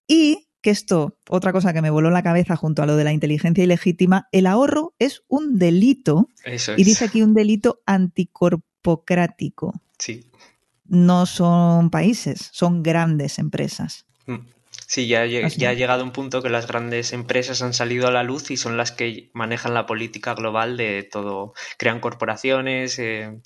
[0.08, 3.12] y que esto, otra cosa que me voló la cabeza junto a lo de la
[3.12, 6.30] inteligencia ilegítima, el ahorro es un delito.
[6.78, 9.74] Y dice aquí un delito anticorpocrático.
[10.00, 10.26] Sí.
[10.86, 14.06] No son países, son grandes empresas.
[14.26, 14.48] Mm.
[14.88, 18.24] Sí, ya, ya, ha llegado un punto que las grandes empresas han salido a la
[18.24, 23.40] luz y son las que manejan la política global de todo, crean corporaciones, eh,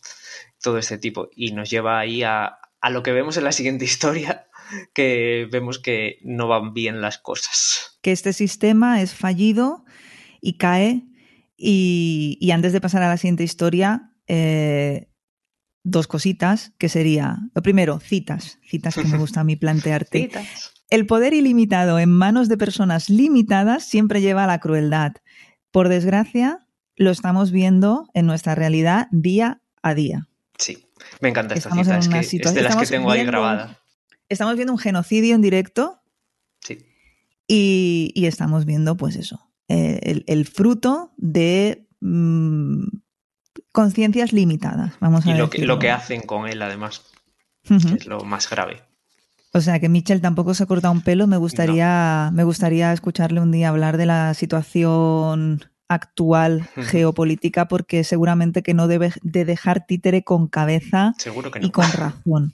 [0.61, 1.29] todo este tipo.
[1.35, 4.46] Y nos lleva ahí a, a lo que vemos en la siguiente historia,
[4.93, 7.97] que vemos que no van bien las cosas.
[8.01, 9.85] Que este sistema es fallido
[10.41, 11.03] y cae.
[11.57, 15.09] Y, antes de pasar a la siguiente historia, eh,
[15.83, 20.29] dos cositas, que sería, lo primero, citas, citas que me gusta a mí plantearte.
[20.89, 25.13] El poder ilimitado en manos de personas limitadas siempre lleva a la crueldad.
[25.71, 30.27] Por desgracia, lo estamos viendo en nuestra realidad día a día.
[30.57, 30.87] Sí,
[31.19, 33.79] me encanta esta cita, es, que, de las que tengo ahí grabada
[34.29, 36.01] estamos viendo un genocidio en directo.
[36.61, 36.85] Sí.
[37.47, 42.83] Y, estamos viendo, pues eso, eh, el, fruto de mm,
[43.71, 47.03] conciencias limitadas, vamos a Y lo que, lo que hacen con él, además,
[47.69, 48.81] es lo más grave.
[49.53, 51.25] O sea que Mitchell tampoco se ha cortado un pelo.
[51.25, 58.61] Me gustaría, me gustaría escucharle un día hablar de la situación actual geopolítica, porque seguramente
[58.61, 61.13] que no debe de dejar títere con cabeza
[61.61, 62.53] y con razón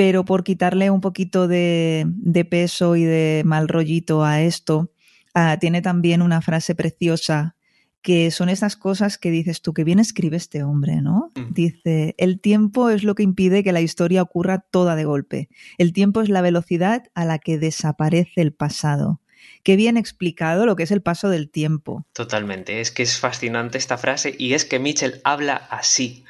[0.00, 2.06] pero por quitarle un poquito de,
[2.48, 4.90] peso y de mal rollito a esto,
[5.34, 7.54] ah, tiene también una frase preciosa
[8.00, 11.32] que son esas cosas que dices tú, que bien escribe este hombre, ¿no?
[11.34, 11.52] Mm.
[11.52, 15.50] Dice, el tiempo es lo que impide que la historia ocurra toda de golpe.
[15.76, 19.20] El tiempo es la velocidad a la que desaparece el pasado.
[19.64, 22.06] Qué bien explicado lo que es el paso del tiempo.
[22.14, 26.24] Totalmente, es que es fascinante esta frase y es que Mitchell habla así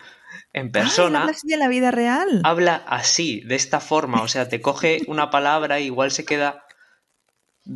[0.52, 1.20] en persona.
[1.20, 2.40] habla así en la vida real.
[2.44, 4.22] Habla así, de esta forma.
[4.22, 6.64] O sea, te coge una palabra y igual se queda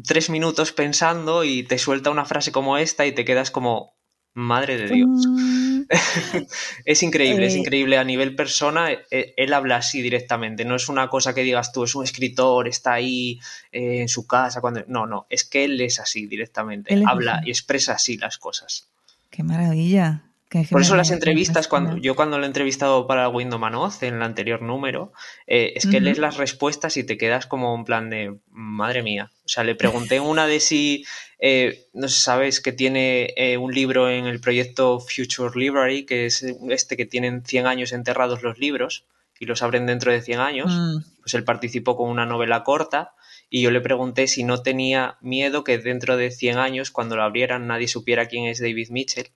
[0.06, 3.94] tres minutos pensando y te suelta una frase como esta y te quedas como,
[4.34, 5.26] madre de Dios.
[5.26, 5.82] Mm.
[6.84, 7.58] es increíble, es eh.
[7.58, 7.96] increíble.
[7.96, 10.64] A nivel persona, eh, él, habla así directamente.
[10.64, 13.40] No es una cosa que digas tú, es un escritor, está ahí
[13.72, 14.60] eh, en su casa.
[14.60, 17.00] cuando No, no, es que él es así directamente.
[17.06, 18.88] habla y expresa así las cosas.
[19.30, 20.22] Qué maravilla.
[20.70, 24.22] Por eso las entrevistas, cuando yo cuando lo he entrevistado para Windows Manoz en el
[24.22, 25.12] anterior número,
[25.46, 29.32] eh, es que lees las respuestas y te quedas como un plan de, madre mía.
[29.44, 31.04] O sea, le pregunté una de si,
[31.40, 36.26] eh, no sé, sabes que tiene eh, un libro en el proyecto Future Library, que
[36.26, 39.06] es este que tienen 100 años enterrados los libros
[39.40, 40.72] y los abren dentro de 100 años.
[40.72, 41.20] Mm.
[41.20, 43.14] Pues él participó con una novela corta
[43.50, 47.24] y yo le pregunté si no tenía miedo que dentro de 100 años, cuando lo
[47.24, 49.30] abrieran, nadie supiera quién es David Mitchell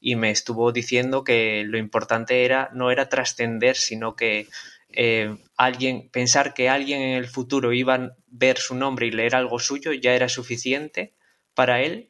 [0.00, 4.48] y me estuvo diciendo que lo importante era no era trascender, sino que
[4.90, 9.34] eh, alguien, pensar que alguien en el futuro iba a ver su nombre y leer
[9.34, 11.14] algo suyo ya era suficiente
[11.54, 12.08] para él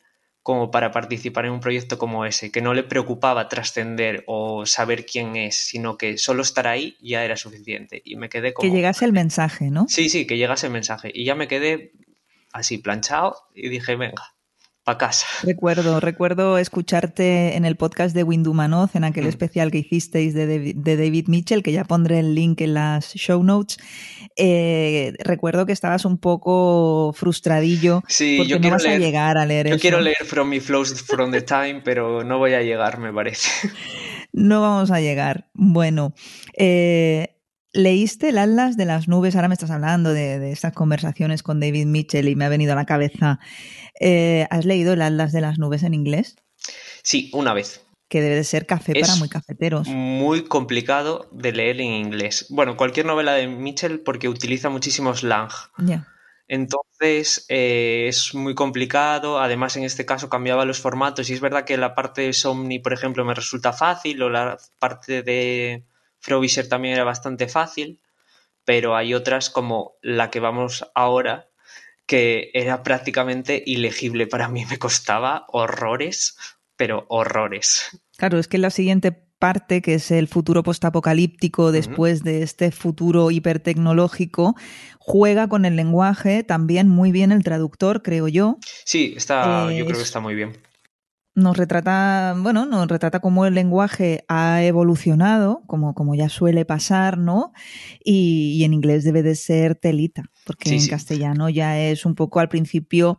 [0.49, 5.05] como para participar en un proyecto como ese, que no le preocupaba trascender o saber
[5.05, 8.01] quién es, sino que solo estar ahí ya era suficiente.
[8.03, 8.67] Y me quedé como...
[8.67, 9.87] Que llegase el mensaje, ¿no?
[9.89, 11.11] Sí, sí, que llegase el mensaje.
[11.13, 11.93] Y ya me quedé
[12.51, 14.37] así planchado y dije, venga,
[14.97, 15.27] casa.
[15.43, 19.29] Recuerdo, recuerdo escucharte en el podcast de Windumanoz, en aquel mm.
[19.29, 23.77] especial que hicisteis de David, Mitchell, que ya pondré el link en las show notes.
[24.37, 29.45] Eh, recuerdo que estabas un poco frustradillo sí, porque yo no vas a llegar a
[29.45, 32.99] leer Yo quiero leer From Me Flows From the Time, pero no voy a llegar,
[32.99, 33.51] me parece.
[34.33, 35.49] No vamos a llegar.
[35.55, 36.13] Bueno,
[36.57, 37.38] eh,
[37.73, 39.37] ¿Leíste el Atlas de las nubes?
[39.37, 42.77] Ahora me estás hablando de, estas conversaciones con David Mitchell y me ha venido a
[42.77, 43.41] la cabeza.
[44.01, 46.37] Eh, ¿Has leído el Atlas de las nubes en inglés?
[47.03, 47.85] Sí, una vez.
[48.09, 49.87] Que debe de ser café para muy cafeteros.
[49.89, 52.47] Muy complicado de leer en inglés.
[52.49, 55.51] Bueno, cualquier novela de Mitchell porque utiliza muchísimo slang.
[55.77, 56.09] Ya.
[56.47, 59.41] Entonces eh, es muy complicado.
[59.41, 61.29] Además, en este caso cambiaba los formatos.
[61.29, 64.23] Y es verdad que la parte de Somni, por ejemplo, me resulta fácil.
[64.23, 65.85] O la parte de
[66.21, 68.01] Frobisher también era bastante fácil,
[68.65, 71.49] pero hay otras como la que vamos ahora,
[72.07, 74.65] que era prácticamente ilegible para mí.
[74.67, 76.37] Me costaba horrores,
[76.77, 78.01] pero horrores.
[78.17, 83.31] Claro, es que la siguiente parte, que es el futuro postapocalíptico después de este futuro
[83.31, 84.57] hipertecnológico,
[84.99, 88.59] juega con el lenguaje también muy bien el traductor, creo yo.
[88.85, 90.68] Sí, está, yo creo que está muy bien
[91.35, 97.17] nos retrata, bueno, nos retrata cómo el lenguaje ha evolucionado, como, como ya suele pasar,
[97.17, 97.53] ¿no?
[98.05, 102.49] Y, en inglés debe de ser telita, porque en castellano ya es un poco al
[102.49, 103.19] principio.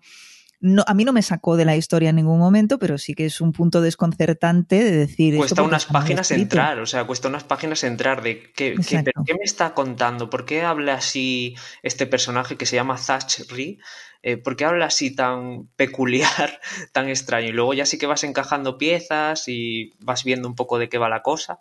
[0.61, 3.25] No, a mí no me sacó de la historia en ningún momento, pero sí que
[3.25, 5.37] es un punto desconcertante de decir.
[5.37, 9.45] Cuesta unas páginas entrar, o sea, cuesta unas páginas entrar de qué, qué, qué, me
[9.45, 13.79] está contando, por qué habla así este personaje que se llama Zachary
[14.21, 16.59] eh, ¿por qué habla así tan peculiar,
[16.91, 17.47] tan extraño?
[17.47, 20.97] Y luego ya sí que vas encajando piezas y vas viendo un poco de qué
[20.97, 21.59] va la cosa,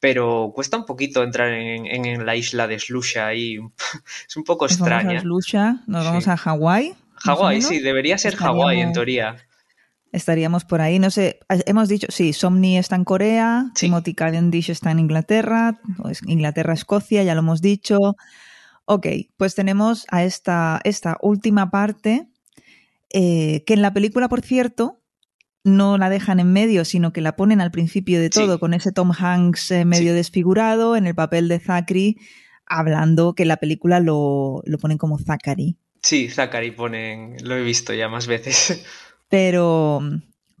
[0.00, 3.56] pero cuesta un poquito entrar en, la isla de Slusha y
[4.28, 5.14] es un poco extraña.
[5.14, 6.94] Nos vamos a nos vamos a Hawái.
[7.16, 9.36] Hawái, sí, debería ser Hawái en teoría.
[10.12, 14.90] Estaríamos por ahí, no sé, hemos dicho, sí, Somni está en Corea, Timothy Cavendish está
[14.90, 15.78] en Inglaterra,
[16.26, 18.16] Inglaterra, Escocia, ya lo hemos dicho.
[18.86, 19.06] Ok,
[19.36, 22.28] pues tenemos a esta, esta última parte,
[23.12, 25.02] eh, que en la película, por cierto,
[25.64, 28.92] no la dejan en medio, sino que la ponen al principio de todo, con ese
[28.92, 32.18] Tom Hanks eh, medio desfigurado en el papel de Zachary,
[32.64, 35.76] hablando que la película lo, lo ponen como Zachary.
[36.02, 38.84] Sí, Zachary ponen, lo he visto ya más veces.
[39.28, 40.00] Pero,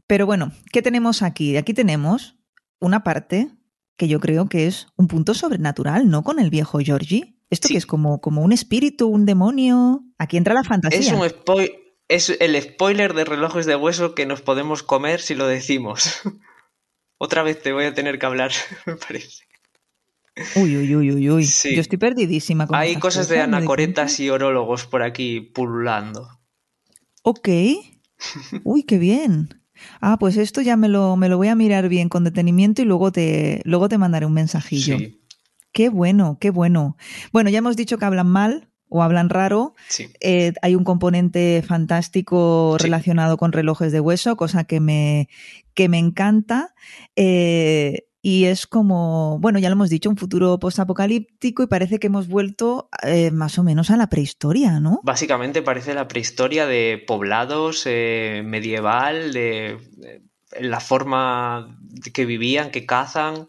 [0.08, 1.56] pero bueno, ¿qué tenemos aquí?
[1.56, 2.36] Aquí tenemos
[2.80, 3.48] una parte
[3.96, 6.24] que yo creo que es un punto sobrenatural, ¿no?
[6.24, 7.35] Con el viejo Georgie.
[7.50, 10.04] ¿Esto que es como, como un espíritu, un demonio?
[10.18, 10.98] Aquí entra la fantasía.
[10.98, 11.22] Es un
[12.08, 16.20] es el spoiler de relojes de hueso que nos podemos comer si lo decimos.
[17.18, 18.52] Otra vez te voy a tener que hablar,
[18.86, 19.44] me parece.
[20.54, 21.44] Uy, uy, uy, uy, uy.
[21.44, 22.66] Yo estoy perdidísima.
[22.66, 26.28] Con Hay cosas de anacoretas y orólogos por aquí pululando.
[27.22, 27.48] Ok.
[28.64, 29.62] Uy, qué bien.
[30.00, 32.84] Ah, pues esto ya me lo, me lo voy a mirar bien con detenimiento y
[32.84, 34.98] luego te, luego te mandaré un mensajillo.
[34.98, 35.25] Sí.
[35.76, 36.96] Qué bueno, qué bueno.
[37.34, 39.74] Bueno, ya hemos dicho que hablan mal o hablan raro.
[40.20, 45.28] Eh, hay un componente fantástico relacionado con relojes de hueso, cosa que me,
[45.74, 46.74] que me encanta.
[47.14, 52.06] Eh, y es como, bueno, ya lo hemos dicho, un futuro postapocalíptico y parece que
[52.06, 55.00] hemos vuelto eh, más o menos a la prehistoria, ¿no?
[55.04, 59.76] Básicamente parece la prehistoria de poblados medieval, de,
[60.58, 61.78] la forma
[62.14, 63.46] que vivían, que cazan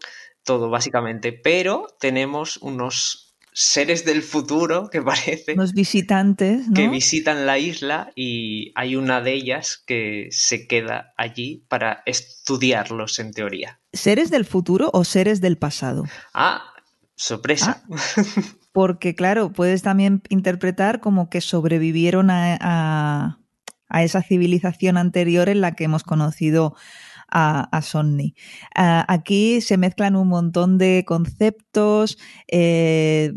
[0.48, 1.32] todo, básicamente.
[1.34, 5.54] Pero tenemos unos seres del futuro que parece.
[5.54, 6.62] Los visitantes.
[6.74, 13.18] Que visitan la isla y hay una de ellas que se queda allí para estudiarlos
[13.18, 13.78] en teoría.
[13.92, 16.04] ¿Seres del futuro o seres del pasado?
[16.32, 16.62] Ah,
[17.14, 17.84] sorpresa.
[17.90, 18.22] Ah,
[18.72, 23.38] porque, claro, puedes también interpretar como que sobrevivieron a,
[23.88, 26.74] a esa civilización anterior en la que hemos conocido
[27.30, 28.34] a, a Sony.
[28.74, 32.18] aquí se mezclan un montón de conceptos,
[32.48, 33.32] eh,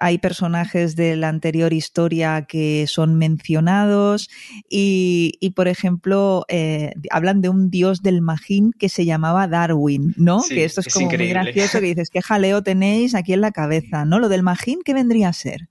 [0.00, 4.28] hay personajes de la anterior historia que son mencionados
[4.68, 10.42] y, por ejemplo, eh, hablan de un dios del Magín que se llamaba Darwin, ¿no?
[10.48, 14.04] que esto es, como muy gracioso, que dices, ¿qué jaleo tenéis aquí en la cabeza?
[14.04, 14.18] ¿No?
[14.18, 15.68] Lo del Magín, ¿qué vendría a ser?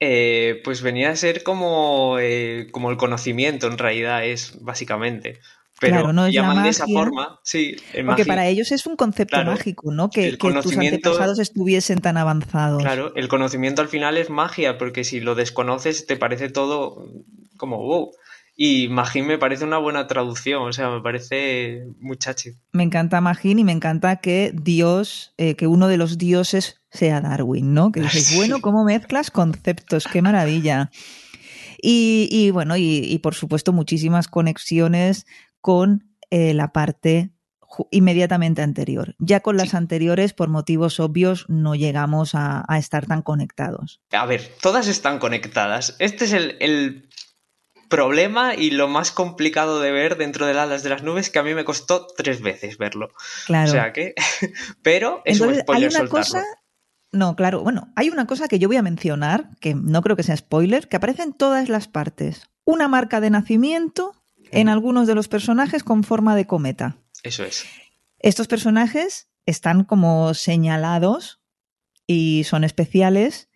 [0.00, 2.16] Eh, pues venía a ser como,
[2.72, 5.40] como el conocimiento, en realidad es básicamente.
[5.80, 7.76] Pero claro, no es llaman de esa forma, sí.
[8.06, 10.08] Porque para ellos es un concepto mágico, ¿no?
[10.08, 12.82] Que, tus antepasados estuviesen tan avanzados.
[12.82, 17.08] Claro, el conocimiento al final es magia, porque si lo desconoces te parece todo
[17.56, 18.12] como wow.
[18.56, 22.50] Y Magín me parece una buena traducción, o sea, me parece muchacho.
[22.70, 27.20] Me encanta Magín y me encanta que Dios, eh, que uno de los dioses sea
[27.20, 27.90] Darwin, ¿no?
[27.90, 30.06] Que dices, bueno, ¿cómo mezclas conceptos?
[30.06, 30.90] ¡Qué maravilla!
[31.86, 35.26] Y, bueno, y, por supuesto muchísimas conexiones
[35.64, 37.30] con eh, la parte
[37.90, 39.14] inmediatamente anterior.
[39.18, 44.02] Ya con las anteriores, por motivos obvios, no llegamos a, estar tan conectados.
[44.12, 45.96] A ver, todas están conectadas.
[46.00, 47.08] Este es el,
[47.88, 51.42] problema y lo más complicado de ver dentro del alas de las nubes que a
[51.42, 53.08] mí me costó tres veces verlo.
[53.46, 53.70] Claro.
[53.70, 54.14] O sea que,
[54.82, 56.44] pero es un spoiler hay una cosa
[57.12, 57.62] no, claro.
[57.62, 60.88] Bueno, hay una cosa que yo voy a mencionar, que no creo que sea spoiler,
[60.88, 62.50] que aparece en todas las partes.
[62.64, 64.23] Una marca de nacimiento
[64.54, 66.96] en algunos de los personajes con forma de cometa.
[67.22, 67.64] Eso es.
[68.18, 71.40] Estos personajes están como señalados
[72.06, 73.48] y son especiales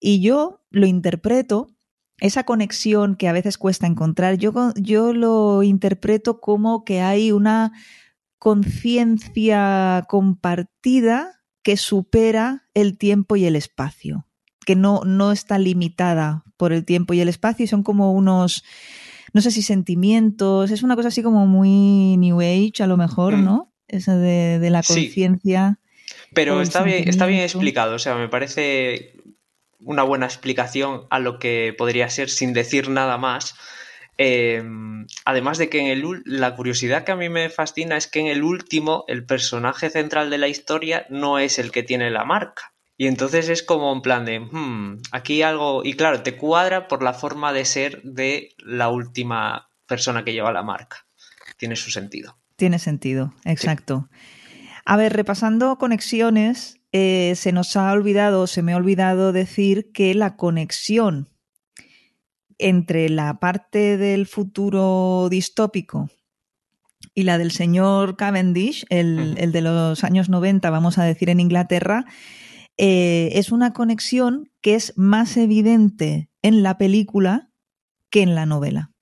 [0.00, 1.68] y yo lo interpreto,
[2.18, 7.72] esa conexión que a veces cuesta encontrar, yo, yo lo interpreto como que hay una
[8.38, 14.28] conciencia compartida que supera el tiempo y el espacio
[14.68, 18.64] que no, no está limitada por el tiempo y el espacio y son como unos,
[19.32, 23.36] no sé si sentimientos, es una cosa así como muy New Age a lo mejor,
[23.36, 23.44] mm.
[23.44, 23.72] ¿no?
[23.88, 25.78] Esa de, de la conciencia.
[26.34, 29.14] Pero está bien, está bien explicado, o sea, me parece
[29.80, 33.54] una buena explicación a lo que podría ser sin decir nada más.
[34.20, 34.62] Eh,
[35.24, 38.26] además de que en el, la curiosidad que a mí me fascina es que en
[38.26, 42.74] el último el personaje central de la historia no es el que tiene la marca.
[43.00, 47.04] Y entonces es como en plan de, hmm, aquí algo, y claro, te cuadra por
[47.04, 51.06] la forma de ser de la última persona que lleva la marca.
[51.56, 52.36] Tiene su sentido.
[52.56, 54.08] Tiene sentido, exacto.
[54.84, 60.12] A ver, repasando conexiones, eh, se nos ha olvidado, se me ha olvidado decir que
[60.16, 61.28] la conexión
[62.58, 66.10] entre la parte del futuro distópico
[67.14, 71.38] y la del señor Cavendish, el, el de los años 90, vamos a decir, en
[71.38, 72.04] Inglaterra,
[72.78, 77.50] eh, es una conexión que es más evidente en la película
[78.10, 78.92] que en la novela.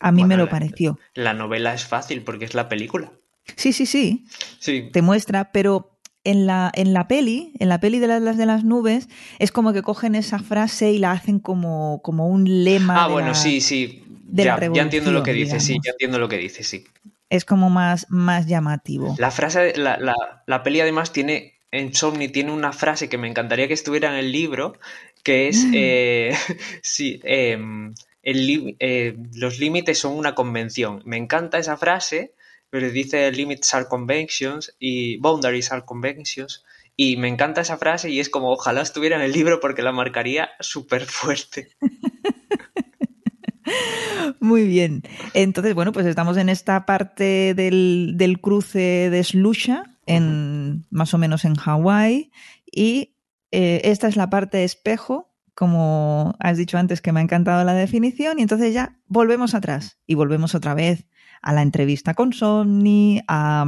[0.00, 0.98] A mí me lo pareció.
[1.14, 3.12] La novela es fácil porque es la película.
[3.56, 4.24] Sí, sí, sí.
[4.58, 4.88] Sí.
[4.92, 8.64] Te muestra, pero en la, en la peli, en la peli de las de las
[8.64, 9.08] nubes,
[9.38, 13.04] es como que cogen esa frase y la hacen como, como un lema.
[13.04, 14.04] Ah, bueno, sí, sí.
[14.32, 16.84] Ya, ya, entiendo lo que dices, sí, ya entiendo lo que dices, sí.
[17.28, 19.14] Es como más, más llamativo.
[19.18, 20.14] La frase, la, la,
[20.46, 24.16] la peli además tiene en Somni tiene una frase que me encantaría que estuviera en
[24.16, 24.78] el libro,
[25.22, 25.72] que es, mm.
[25.74, 26.36] eh,
[26.82, 31.02] sí, em, eh, los límites son una convención.
[31.04, 32.34] Me encanta esa frase,
[32.70, 36.64] pero dice limits are conventions y boundaries are conventions.
[36.96, 39.92] Y me encanta esa frase y es como ojalá estuviera en el libro porque la
[39.92, 41.70] marcaría súper fuerte.
[44.40, 45.02] Muy bien.
[45.32, 51.18] Entonces, bueno, pues estamos en esta parte del, del cruce de Slusha, en, más o
[51.18, 52.30] menos en Hawái.
[52.70, 53.16] Y
[53.52, 57.74] eh, esta es la parte espejo, como has dicho antes que me ha encantado la
[57.74, 61.06] definición, y entonces ya volvemos atrás y volvemos otra vez
[61.42, 63.64] a la entrevista con Somni, a,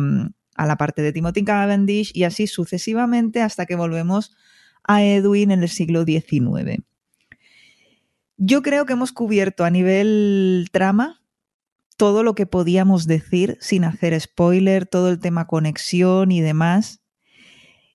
[0.55, 4.36] a la parte de Timothy Cavendish y así sucesivamente hasta que volvemos
[4.84, 6.82] a Edwin en el siglo XIX.
[8.36, 11.21] Yo creo que hemos cubierto a nivel trama
[12.03, 17.00] todo lo que podíamos decir sin hacer spoiler, todo el tema conexión y demás.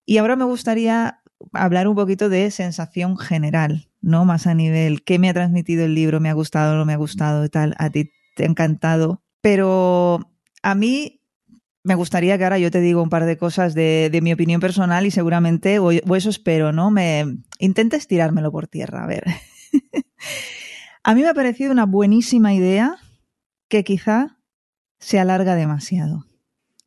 [0.05, 1.19] Y ahora me gustaría
[1.51, 4.23] hablar un poquito de sensación general, ¿no?
[4.23, 6.21] Más a nivel, ¿qué me ha transmitido el libro?
[6.21, 6.77] ¿Me ha gustado?
[6.77, 7.49] ¿No me ha gustado?
[7.49, 9.23] Tal, a ti te ha encantado.
[9.41, 10.31] Pero
[10.63, 11.19] a mí
[11.83, 15.05] me gustaría que ahora yo te diga un par de cosas de, mi opinión personal
[15.05, 16.91] y seguramente, o, o, eso espero, ¿no?
[16.91, 17.25] Me
[17.59, 19.25] intentes tirármelo por tierra, a ver.
[21.03, 23.01] a mí me ha parecido una buenísima idea
[23.69, 24.37] que quizá
[24.99, 26.25] se alarga demasiado.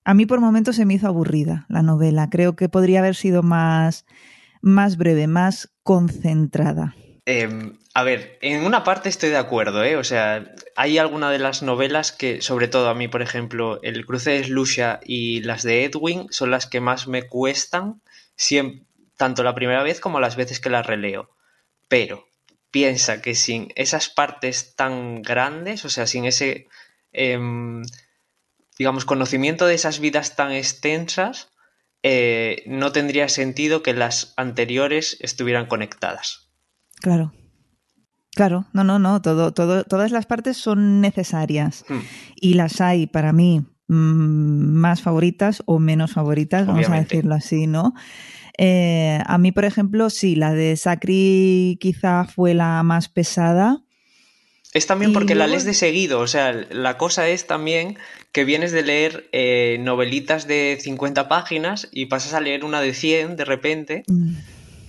[0.05, 2.31] A mí por momentos se me hizo aburrida la novela.
[2.31, 4.07] Creo que podría haber sido más,
[4.63, 6.95] más breve, más concentrada.
[7.27, 9.97] Em, a ver, en una parte estoy de acuerdo, ¿eh?
[9.97, 14.07] O sea, hay alguna de las novelas que, sobre todo a mí, por ejemplo, El
[14.07, 18.01] cruce de Lucia y las de Edwin son las que más me cuestan,
[19.17, 21.31] tanto la primera vez como las veces que las releo.
[21.89, 22.30] Pero
[22.71, 26.69] piensa que sin esas partes tan grandes, o sea, sin ese,
[27.13, 27.83] em,
[28.79, 31.49] digamos, conocimiento de esas vidas tan extensas,
[32.03, 36.49] eh, no tendría sentido que las anteriores estuvieran conectadas.
[37.01, 37.33] Claro.
[38.35, 41.99] Claro, no, no, no, todo, todo, todas las partes son necesarias hmm.
[42.37, 47.67] y las hay para mí mm, más favoritas o menos favoritas, vamos a decirlo así,
[47.67, 47.93] ¿no?
[48.63, 53.83] Eh, a mí, por ejemplo, sí, la de Sacri quizá fue la más pesada.
[54.75, 57.97] Es también porque la lees de seguido, o sea, la cosa es también
[58.33, 62.93] que vienes de leer eh, novelitas de 50 páginas y pasas a leer una de
[62.93, 64.35] 100 de repente, mm.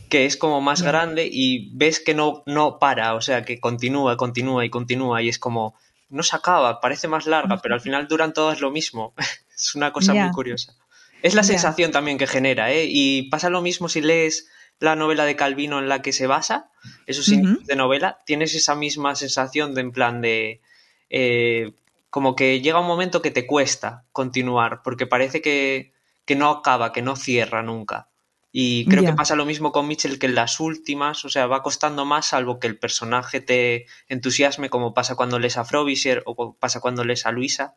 [0.09, 4.17] que es como más grande y ves que no, no para, o sea, que continúa,
[4.17, 5.75] continúa y continúa y es como,
[6.09, 9.13] no se acaba, parece más larga, pero al final duran todas lo mismo.
[9.55, 10.75] es una cosa muy curiosa.
[11.21, 12.85] Es la sensación también que genera, ¿eh?
[12.89, 14.49] Y pasa lo mismo si lees
[14.79, 16.71] la novela de Calvino en la que se basa,
[17.05, 20.61] eso sí, de novela, tienes esa misma sensación de en plan de...
[21.09, 21.73] Eh,
[22.09, 25.93] como que llega un momento que te cuesta continuar, porque parece que,
[26.25, 28.09] que no acaba, que no cierra nunca.
[28.51, 31.63] Y creo que pasa lo mismo con Mitchell que en las últimas, o sea, va
[31.63, 36.53] costando más salvo que el personaje te entusiasme, como pasa cuando lees a Frobisher o
[36.55, 37.75] pasa cuando lees a Luisa,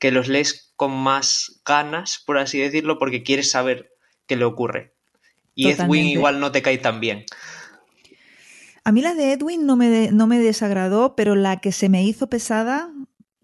[0.00, 3.92] que los lees con más ganas, por así decirlo, porque quieres saber
[4.26, 4.94] qué le ocurre.
[5.54, 7.24] Y Edwin igual no te cae tan bien.
[8.82, 12.02] A mí la de Edwin no me, no me desagradó, pero la que se me
[12.02, 12.90] hizo pesada,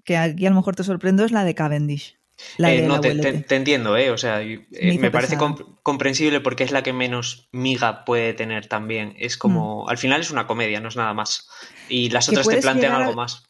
[0.05, 2.17] que aquí a lo mejor te sorprendo, es la de Cavendish.
[2.59, 3.11] Eh, no, te,
[3.55, 4.11] entiendo, ¿eh?
[4.11, 4.67] O sea, eh,
[5.01, 5.39] me, parece
[5.83, 9.15] comprensible porque es la que menos miga puede tener también.
[9.19, 9.89] Es como, mm.
[9.89, 11.49] al final es una comedia, no es nada más.
[11.89, 13.45] Y las otras te plantean algo más.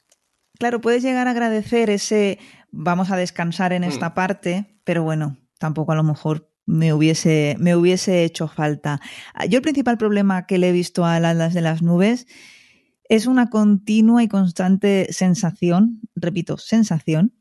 [0.59, 2.39] Claro, puedes llegar a agradecer ese
[2.77, 4.15] vamos a descansar en esta mm.
[4.15, 9.01] parte, pero bueno, tampoco a lo mejor me hubiese, me hubiese hecho falta.
[9.49, 12.27] Yo el principal problema que le he visto a las de las nubes
[13.09, 17.35] es una continua y constante sensación, repito, sensación,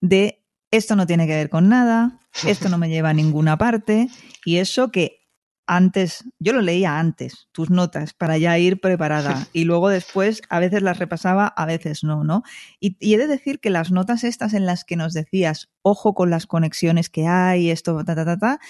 [0.00, 4.08] de esto no tiene que ver con nada, esto no me lleva a ninguna parte,
[4.44, 5.23] y eso que
[5.66, 10.60] antes, yo lo leía antes, tus notas, para ya ir preparada, y luego después a
[10.60, 12.42] veces las repasaba, a veces no, ¿no?
[12.80, 16.30] Y, he de decir que las notas estas en las que nos decías, ojo con
[16.30, 18.60] las conexiones que hay, esto, ta, ta, ta, ta,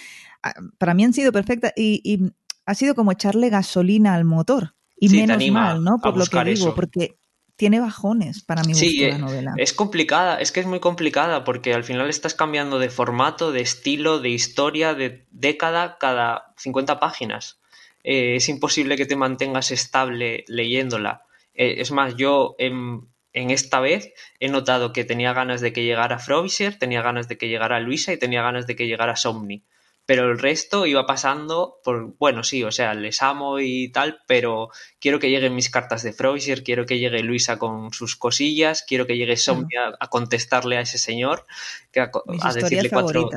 [0.42, 2.32] ah, para mí han sido perfectas y,
[2.66, 4.74] ha sido como echarle gasolina al motor.
[4.97, 5.99] Y menos mal, ¿no?
[5.99, 7.18] Por lo que digo, porque
[7.57, 9.55] tiene bajones para mi gusto la eh, novela.
[9.57, 13.61] Es complicada, es que es muy complicada porque al final estás cambiando de formato, de
[13.61, 17.61] estilo, de historia, de década cada 50 páginas.
[18.02, 21.22] Eh, es imposible que te mantengas estable leyéndola.
[21.55, 25.84] Eh, es más, yo en, en, esta vez he notado que tenía ganas de que
[25.84, 29.64] llegara Frobisher, tenía ganas de que llegara Luisa y tenía ganas de que llegara Somni
[30.07, 34.68] pero el resto iba pasando por, bueno, sí, o sea, les amo y tal, pero
[35.00, 39.07] quiero que lleguen mis cartas de Freuser, quiero que llegue Luisa con sus cosillas, quiero
[39.07, 41.46] que llegue Somnia a, contestarle a ese señor,
[41.90, 42.11] que a,
[42.55, 43.30] decirle cuatro...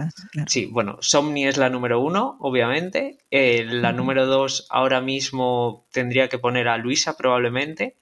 [0.48, 6.28] Sí, bueno, Somni es la número uno, obviamente, eh, la número dos ahora mismo tendría
[6.28, 7.96] que poner a Luisa probablemente,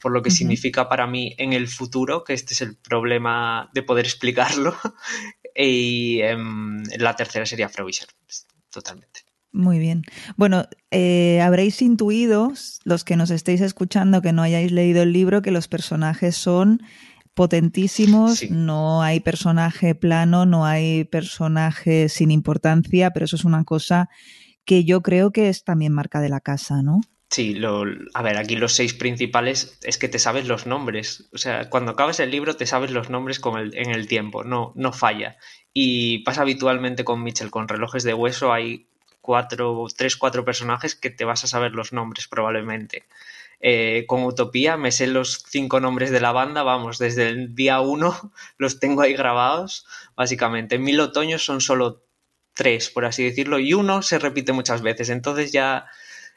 [0.00, 3.82] por lo que significa para mí en el futuro, que este es el problema de
[3.82, 4.74] poder explicarlo,
[5.54, 8.08] y em, la tercera sería Frobisher,
[8.70, 9.20] totalmente.
[9.52, 10.04] Muy bien.
[10.36, 12.52] Bueno, eh, habréis intuido,
[12.84, 16.80] los que nos estéis escuchando, que no hayáis leído el libro, que los personajes son
[17.34, 24.08] potentísimos, no hay personaje plano, no hay personaje sin importancia, pero eso es una cosa
[24.64, 27.00] que yo creo que es también marca de la casa, ¿no?
[27.30, 31.28] Sí, lo, a ver, aquí los seis principales es que te sabes los nombres.
[31.32, 34.42] O sea, cuando acabas el libro te sabes los nombres con el, en el tiempo,
[34.42, 35.36] no, no falla.
[35.72, 38.88] Y pasa habitualmente con Mitchell, con relojes de hueso hay
[39.20, 43.04] cuatro, tres, cuatro personajes que te vas a saber los nombres probablemente.
[43.60, 47.80] Eh, con Utopía me sé los cinco nombres de la banda, vamos, desde el día
[47.80, 50.76] uno los tengo ahí grabados, básicamente.
[50.76, 52.02] En Mil Otoños son solo
[52.54, 55.86] tres, por así decirlo, y uno se repite muchas veces, entonces ya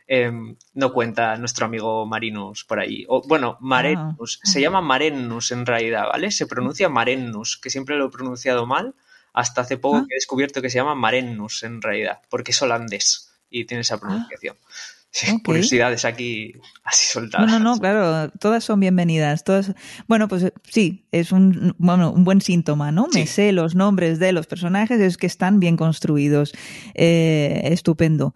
[0.07, 3.05] Em, no cuenta nuestro amigo Marinus por ahí.
[3.07, 4.47] O, bueno, Marenus, ah.
[4.47, 6.31] se llama Marenus en realidad, ¿vale?
[6.31, 8.95] Se pronuncia Marenus, que siempre lo he pronunciado mal,
[9.33, 10.05] hasta hace poco ah.
[10.07, 13.99] que he descubierto que se llama Marenus en realidad, porque es holandés y tiene esa
[13.99, 14.57] pronunciación.
[15.15, 17.45] Sí, curiosidades aquí así soltadas.
[17.45, 19.43] No, no, no, claro, todas son bienvenidas.
[19.43, 19.75] Todas...
[20.07, 23.07] Bueno, pues sí, es un, bueno, un buen síntoma, ¿no?
[23.13, 26.53] Me sé los nombres de los personajes, es que están bien construidos.
[26.95, 28.33] Eh, estupendo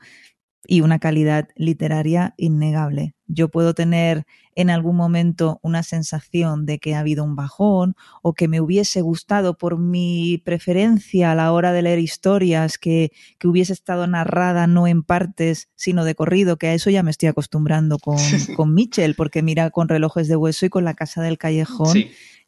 [0.67, 3.15] y una calidad literaria innegable.
[3.25, 8.33] Yo puedo tener en algún momento una sensación de que ha habido un bajón o
[8.33, 13.47] que me hubiese gustado por mi preferencia a la hora de leer historias que, que
[13.47, 17.29] hubiese estado narrada no en partes sino de corrido, que a eso ya me estoy
[17.29, 18.17] acostumbrando con,
[18.55, 21.97] con Mitchell, porque mira con relojes de hueso y con la casa del callejón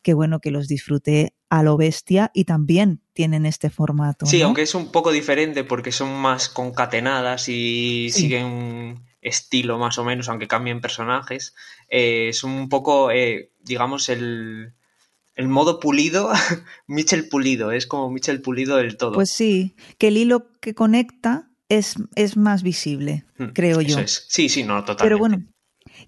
[0.02, 4.26] que bueno, que los disfruté a lo bestia y también tienen este formato.
[4.26, 9.98] Sí, aunque es un poco diferente porque son más concatenadas y siguen un estilo más
[9.98, 11.56] o menos, aunque cambien personajes.
[11.90, 14.74] Eh, es un poco, eh, digamos, el,
[15.36, 16.32] el modo pulido,
[16.88, 19.14] Mitchell pulido, es como Mitchell pulido del todo.
[19.14, 23.98] Pues sí, que el hilo que conecta es, es más visible, hmm, creo yo.
[24.06, 25.04] Sí, sí, no, totalmente.
[25.04, 25.44] Pero bueno,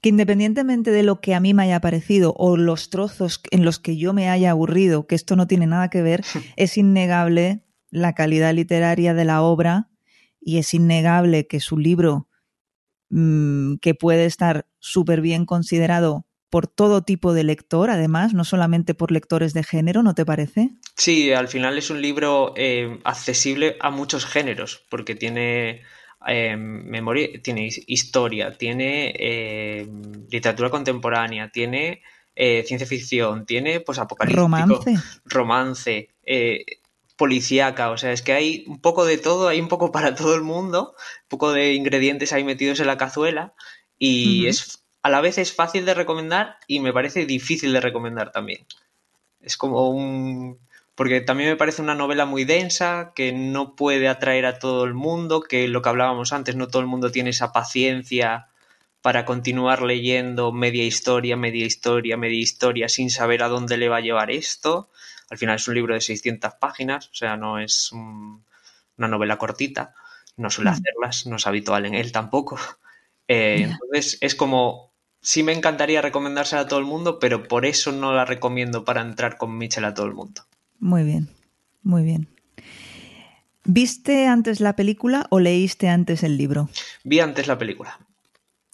[0.01, 3.79] que independientemente de lo que a mí me haya parecido o los trozos en los
[3.79, 6.23] que yo me haya aburrido, que esto no tiene nada que ver,
[6.57, 9.89] es innegable la calidad literaria de la obra
[10.39, 12.27] y es innegable que su libro,
[13.09, 18.93] mm, que puede estar súper bien considerado por todo tipo de lector, además, no solamente
[18.93, 20.71] por lectores de género, ¿no te parece?
[20.97, 25.81] Sí, al final es un libro eh, accesible a muchos géneros, porque tiene
[26.27, 29.87] eh, memoria, tiene historia, tiene eh,
[30.29, 32.01] literatura contemporánea, tiene
[32.35, 36.09] eh, ciencia ficción, tiene pues apocalíptico, romance, romance
[37.15, 40.35] policíaca, o sea, es que hay un poco de todo, hay un poco para todo
[40.35, 43.53] el mundo, un poco de ingredientes ahí metidos en la cazuela
[43.97, 48.31] y es a la vez es fácil de recomendar y me parece difícil de recomendar
[48.31, 48.65] también.
[49.41, 50.59] Es como un
[50.95, 54.93] porque también me parece una novela muy densa, que no puede atraer a todo el
[54.93, 58.47] mundo, que lo que hablábamos antes, no todo el mundo tiene esa paciencia
[59.01, 63.97] para continuar leyendo media historia, media historia, media historia, sin saber a dónde le va
[63.97, 64.89] a llevar esto.
[65.29, 69.93] al final es un libro de 600 páginas, o sea, no es una novela cortita,
[70.37, 72.57] no suele hacerlas, no es habitual en él tampoco.
[73.27, 77.93] Eh, entonces es como, sí me encantaría recomendársela a todo el mundo, pero por eso
[77.93, 80.41] no la recomiendo para entrar con Mitchell a todo el mundo.
[80.81, 81.29] Muy bien,
[81.83, 82.27] muy bien.
[83.63, 86.69] ¿Viste antes la película o leíste antes el libro?
[87.03, 87.99] Vi antes la película.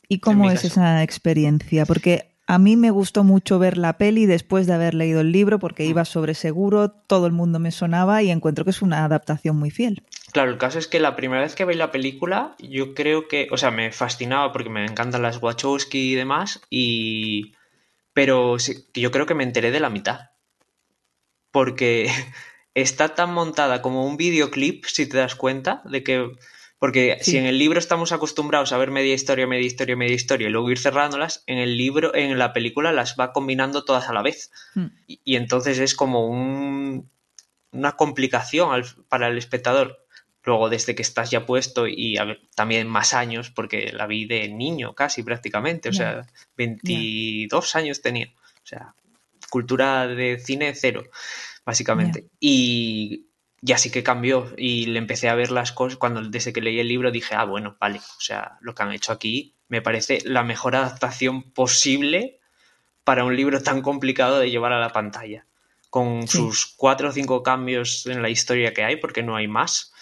[0.07, 1.85] ¿Y cómo es esa experiencia?
[1.85, 5.59] Porque a mí me gustó mucho ver la peli después de haber leído el libro
[5.59, 9.57] porque iba sobre seguro, todo el mundo me sonaba y encuentro que es una adaptación
[9.57, 10.03] muy fiel.
[10.31, 13.49] Claro, el caso es que la primera vez que vi la película, yo creo que,
[13.51, 17.53] o sea, me fascinaba porque me encantan las Wachowski y demás, y...
[18.13, 18.55] pero
[18.93, 20.29] yo creo que me enteré de la mitad.
[21.57, 22.05] Porque
[22.75, 26.31] está tan montada como un videoclip, si te das cuenta, de que
[26.77, 30.47] porque si en el libro estamos acostumbrados a ver media historia, media historia, media historia
[30.49, 34.13] y luego ir cerrándolas, en el libro, en la película las va combinando todas a
[34.13, 34.51] la vez.
[34.75, 34.89] Hmm.
[35.07, 37.09] Y, entonces es como un,
[37.71, 40.05] una complicación para el espectador.
[40.43, 42.19] Luego, desde que estás ya puesto y
[42.53, 48.27] también más años, porque la vi de niño casi prácticamente, o sea, 22 años tenía.
[48.63, 48.93] O sea,
[49.49, 51.03] cultura de cine cero,
[51.67, 52.29] básicamente.
[52.39, 53.27] Y
[53.61, 54.53] ya sí que cambió.
[54.57, 57.43] Y le empecé a ver las cosas cuando desde que leí el libro dije, ah,
[57.43, 62.39] bueno, vale, o sea, lo que han hecho aquí me parece la mejor adaptación posible
[63.03, 65.45] para un libro tan complicado de llevar a la pantalla,
[65.89, 69.93] con sus cuatro o cinco cambios en la historia que hay, porque no hay más,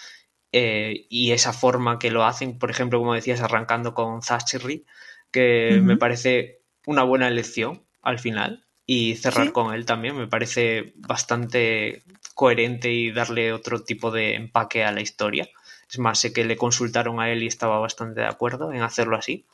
[0.52, 4.86] eh, y esa forma que lo hacen, por ejemplo, como decías, arrancando con Zacherry,
[5.32, 10.94] que me parece una buena elección al final, y cerrar con él también me parece
[10.96, 15.48] bastante coherente y darle otro tipo de empaque a la historia.
[15.90, 19.16] Es más, sé que le consultaron a él y estaba bastante de acuerdo en hacerlo
[19.16, 19.46] así.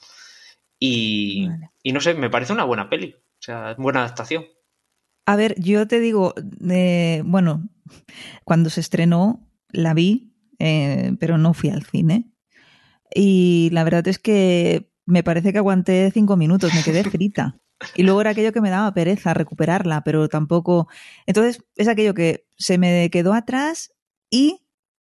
[0.79, 1.49] Y,
[1.85, 3.15] no sé, me parece una buena peli.
[3.15, 4.45] O sea, buena adaptación.
[5.27, 6.35] A ver, yo te digo,
[6.69, 7.69] eh, bueno,
[8.45, 12.33] cuando se estrenó la vi, eh, pero no fui al cine.
[13.15, 17.61] Y la verdad es que me parece que aguanté cinco minutos, me quedé frita.
[17.95, 20.89] Y luego era aquello que me daba pereza recuperarla, pero tampoco.
[21.27, 23.93] Entonces, es aquello que se me quedó atrás
[24.31, 24.63] y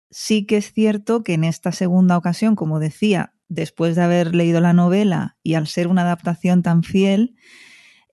[0.09, 4.61] sí que es cierto que en esta segunda ocasión, como decía, después de haber leído
[4.61, 7.35] la novela y al ser una adaptación tan fiel,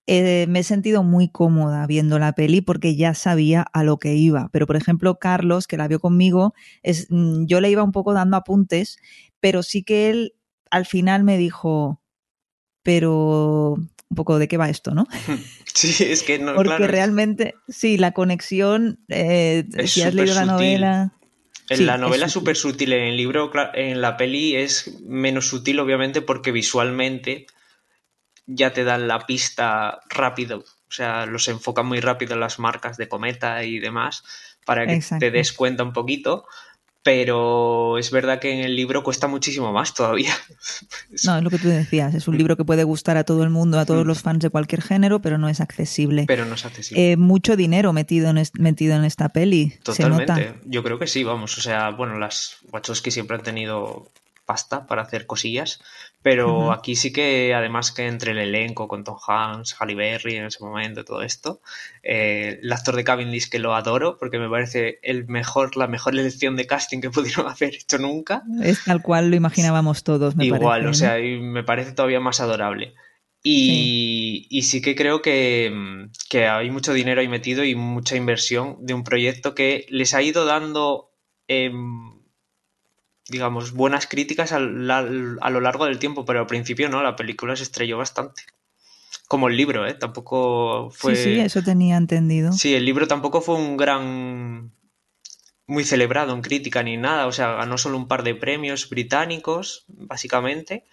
[0.06, 4.14] eh, me he sentido muy cómoda viendo la peli porque ya sabía a lo que
[4.14, 4.48] iba.
[4.52, 8.14] Pero, por ejemplo, Carlos, que la vio conmigo, es, mm, yo le iba un poco
[8.14, 8.98] dando apuntes,
[9.40, 10.34] pero sí que él
[10.70, 12.00] al final me dijo,
[12.82, 13.76] pero
[14.11, 15.06] un poco de qué va esto, ¿no?
[15.74, 16.56] Sí, es que no.
[16.56, 21.12] Porque realmente, sí, la conexión, eh, si has leído la novela.
[21.68, 25.78] En la novela es súper sutil, en el libro, en la peli es menos sutil,
[25.78, 27.46] obviamente, porque visualmente
[28.46, 30.64] ya te dan la pista rápido.
[30.88, 34.24] O sea, los enfocan muy rápido las marcas de cometa y demás
[34.64, 36.44] para que te des cuenta un poquito
[37.03, 40.32] pero es verdad que en el libro cuesta muchísimo más todavía.
[41.24, 43.51] No, es lo que tú decías, es un libro que puede gustar a todo el
[43.51, 44.09] mundo, a todos mm.
[44.09, 46.24] los fans de cualquier género, pero no es accesible.
[46.26, 47.12] Pero no es accesible.
[47.12, 49.74] Eh, mucho dinero metido en, metido en esta peli.
[49.82, 54.11] Totalmente, yo creo que sí, vamos, o sea, bueno, las Wachowski siempre han tenido
[54.49, 55.78] pasta para hacer cosillas,
[56.22, 60.46] pero aquí sí que, además que entre el elenco con Tom Hanks, Halle Berry en
[60.46, 61.61] ese momento, todo esto,
[62.03, 66.14] eh, el actor de Cavendish que lo adoro porque me parece el mejor, la mejor
[66.14, 68.42] elección de casting que pudieron haber hecho nunca.
[68.62, 72.40] Es tal cual lo imaginábamos todos, me Igual, o sea, y me parece todavía más
[72.40, 72.94] adorable.
[73.42, 78.16] Y sí, y sí que creo que, que, hay mucho dinero ahí metido y mucha
[78.16, 81.12] inversión de un proyecto que les ha ido dando
[83.29, 87.62] digamos, buenas críticas a, lo largo del tiempo, pero al principio no, la película se
[87.62, 88.43] estrelló bastante.
[89.29, 89.95] Como el libro, ¿eh?
[89.95, 91.14] Tampoco fue...
[91.14, 92.53] Sí, sí, eso tenía entendido.
[92.53, 94.72] Sí, el libro tampoco fue un gran...
[95.66, 99.85] muy celebrado en crítica ni nada, o sea, ganó solo un par de premios británicos,
[99.89, 100.85] básicamente,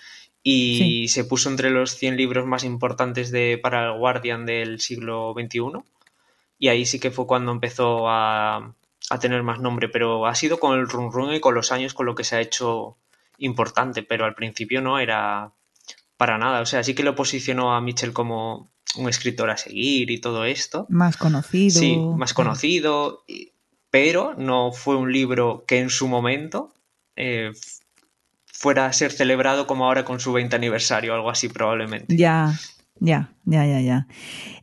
[0.44, 5.34] y se puso entre los 100 libros más importantes de, para el Guardian del siglo
[5.34, 5.82] XXI.
[6.60, 8.76] Y ahí sí que fue cuando empezó a,
[9.10, 11.94] a tener más nombre, pero ha sido con el run run y con los años
[11.94, 12.98] con lo que se ha hecho
[13.38, 15.52] importante, pero al principio no era
[16.18, 16.62] para nada.
[16.62, 20.46] O sea, sí que lo posicionó a Mitchell como un escritor a seguir y todo
[20.46, 20.86] esto.
[20.90, 21.80] Más conocido.
[21.80, 23.24] Sí, más conocido,
[23.90, 26.74] pero no fue un libro que en su momento
[27.16, 27.52] eh,
[28.46, 32.16] fuera a ser celebrado como ahora con su 20 aniversario, algo así probablemente.
[32.16, 32.58] Ya,
[33.00, 34.08] ya, ya, ya, ya.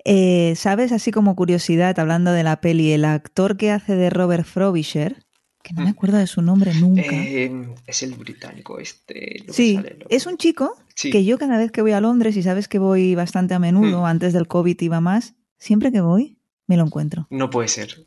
[0.05, 4.45] Eh, ¿Sabes, así como curiosidad, hablando de la peli, el actor que hace de Robert
[4.45, 5.24] Frobisher,
[5.62, 5.93] que no me mm.
[5.93, 7.03] acuerdo de su nombre nunca.
[7.12, 9.45] Eh, es el británico este.
[9.49, 9.78] Sí,
[10.09, 13.14] es un chico que yo cada vez que voy a Londres, y sabes que voy
[13.14, 14.05] bastante a menudo, mm.
[14.05, 17.26] antes del COVID iba más, siempre que voy, me lo encuentro.
[17.30, 18.07] No puede ser.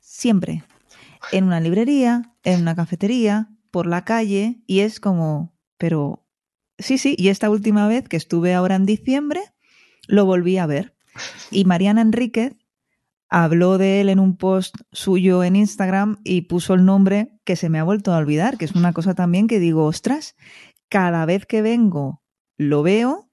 [0.00, 0.64] siempre.
[1.32, 6.24] En una librería, en una cafetería, por la calle, y es como, pero
[6.78, 9.40] sí, sí, y esta última vez que estuve ahora en diciembre,
[10.06, 10.94] lo volví a ver.
[11.50, 12.54] Y Mariana Enríquez
[13.28, 17.68] habló de él en un post suyo en Instagram y puso el nombre que se
[17.68, 20.36] me ha vuelto a olvidar, que es una cosa también que digo, ostras,
[20.88, 22.22] cada vez que vengo
[22.56, 23.28] lo veo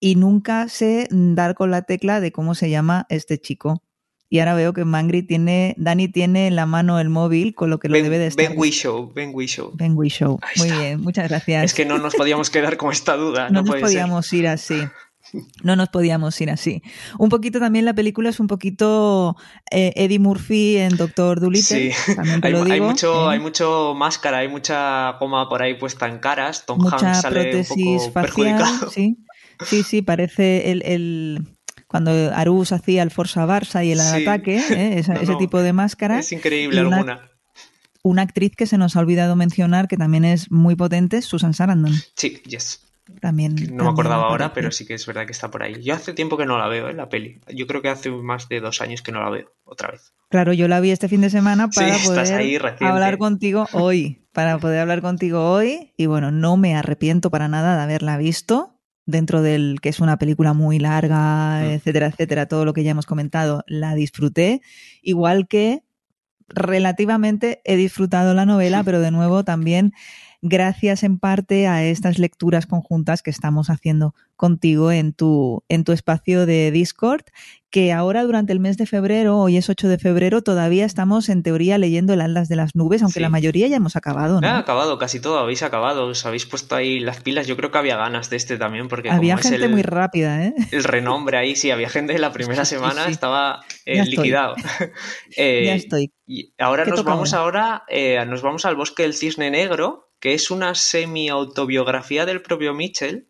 [0.00, 3.82] y nunca sé dar con la tecla de cómo se llama este chico.
[4.30, 7.78] Y ahora veo que Mangri tiene, Dani tiene en la mano el móvil, con lo
[7.78, 8.46] que lo debe de estar.
[8.46, 9.72] Ben Wishow, Ben Wishow.
[9.74, 10.38] Ben Wishow.
[10.58, 11.64] Muy bien, muchas gracias.
[11.64, 13.48] Es que no nos podíamos quedar con esta duda.
[13.48, 14.78] no, no nos podíamos ir así.
[15.62, 16.82] No nos podíamos ir así.
[17.18, 19.36] Un poquito también la película es un poquito
[19.70, 21.92] eh, Eddie Murphy en Doctor Dolittle.
[21.92, 23.34] Sí, también te hay, lo digo, hay mucho, ¿eh?
[23.34, 26.64] hay mucho máscara, hay mucha goma por ahí puesta en caras.
[26.66, 28.12] Tom Mucha Hanks sale un poco facial.
[28.12, 28.90] perjudicado.
[28.90, 29.16] Sí,
[29.66, 31.48] sí, sí, parece el, el-
[31.86, 34.22] cuando Arús hacía el Forza Barça y el Sí.
[34.22, 34.98] ataque, ¿eh?
[34.98, 36.18] Esa- No, ese no, tipo de máscara.
[36.18, 37.30] Es increíble una- alguna.
[38.02, 41.92] Una actriz que se nos ha olvidado mencionar, que también es muy potente, Susan Sarandon.
[42.16, 42.80] Sí, yes.
[43.20, 43.52] También.
[43.52, 45.82] No también me acordaba ahora, pero sí que es verdad que está por ahí.
[45.82, 46.94] Yo hace tiempo que no la veo, ¿eh?
[46.94, 47.40] La peli.
[47.54, 50.12] Yo creo que hace más de dos años que no la veo, otra vez.
[50.30, 54.22] Claro, yo la vi este fin de semana para poder ahí hablar contigo hoy.
[54.32, 55.92] Para poder hablar contigo hoy.
[55.96, 58.74] Y bueno, no me arrepiento para nada de haberla visto.
[59.06, 61.70] Dentro del que es una película muy larga, Mm.
[61.70, 64.60] etcétera, etcétera, todo lo que ya hemos comentado, la disfruté.
[65.00, 65.82] Igual que
[66.48, 69.92] relativamente he disfrutado la novela, pero de nuevo también
[70.42, 75.90] gracias en parte a estas lecturas conjuntas que estamos haciendo contigo en tu, en tu
[75.90, 77.22] espacio de Discord,
[77.70, 81.42] que ahora durante el mes de febrero, hoy es 8 de febrero, todavía estamos en
[81.42, 83.20] teoría leyendo el Atlas de las Nubes, aunque Sí.
[83.20, 84.46] la mayoría ya hemos acabado, ¿no?
[84.46, 87.48] Ha acabado, casi todo, habéis acabado, os habéis puesto ahí las pilas.
[87.48, 89.82] Yo creo que había ganas de este también, porque Había como es gente el, muy
[89.82, 90.54] rápida, ¿eh?
[90.70, 93.10] el renombre ahí, sí, había gente en la primera semana, sí.
[93.10, 94.54] estaba eh, liquidado.
[95.36, 96.12] Eh, ya estoy.
[96.26, 100.34] Y ahora ¿Qué nos vamos ahora, eh, nos vamos al Bosque del Cisne Negro, que
[100.34, 103.26] es una semi-autobiografía del propio Mitchell,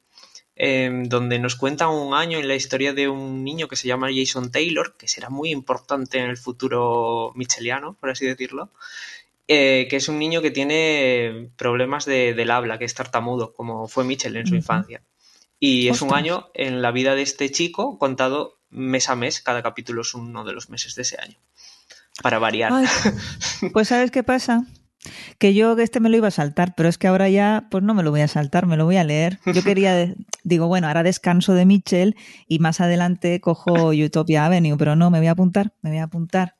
[0.57, 4.09] eh, donde nos cuenta un año en la historia de un niño que se llama
[4.14, 8.70] Jason Taylor, que será muy importante en el futuro mitchelliano, por así decirlo,
[9.47, 13.86] eh, que es un niño que tiene problemas de- del habla, que es tartamudo, como
[13.89, 15.03] fue Mitchell en su infancia.
[15.61, 19.62] Y es un año en la vida de este chico contado mes a mes, cada
[19.62, 21.39] capítulo es uno de los meses de ese año.
[22.22, 22.72] Para variar.
[22.72, 22.86] Ay,
[23.72, 24.64] pues ¿sabes qué pasa?
[25.38, 27.84] Que yo que este me lo iba a saltar, pero es que ahora ya, pues
[27.84, 29.38] no me lo voy a saltar, me lo voy a leer.
[29.55, 32.16] Yo quería, digo, bueno, ahora descanso de Mitchell
[32.49, 36.05] y más adelante cojo Utopia Avenue, pero no, me voy a apuntar, me voy a
[36.05, 36.57] apuntar.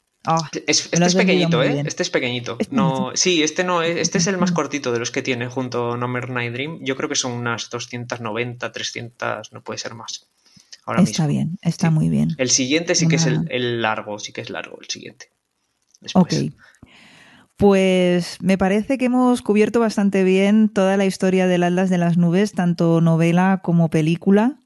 [0.67, 1.73] Es- lo este es pequeñito, ¿eh?
[1.73, 1.87] bien.
[1.87, 2.59] Este es pequeñito.
[2.71, 5.93] No, sí, este no es, este es el más cortito de los que tiene junto
[5.93, 6.79] a No More Night Dream.
[6.83, 10.27] Yo creo que son unas 290, 300, no puede ser más.
[10.85, 11.29] Ahora está mismo.
[11.39, 11.95] bien, está Sí.
[11.95, 12.31] muy bien.
[12.39, 15.31] El siguiente sí que es el largo, sí que es largo el siguiente.
[16.01, 16.25] Después.
[16.45, 16.53] Ok.
[17.59, 22.17] Pues me parece que hemos cubierto bastante bien toda la historia del Atlas de las
[22.17, 24.61] Nubes, tanto novela como película.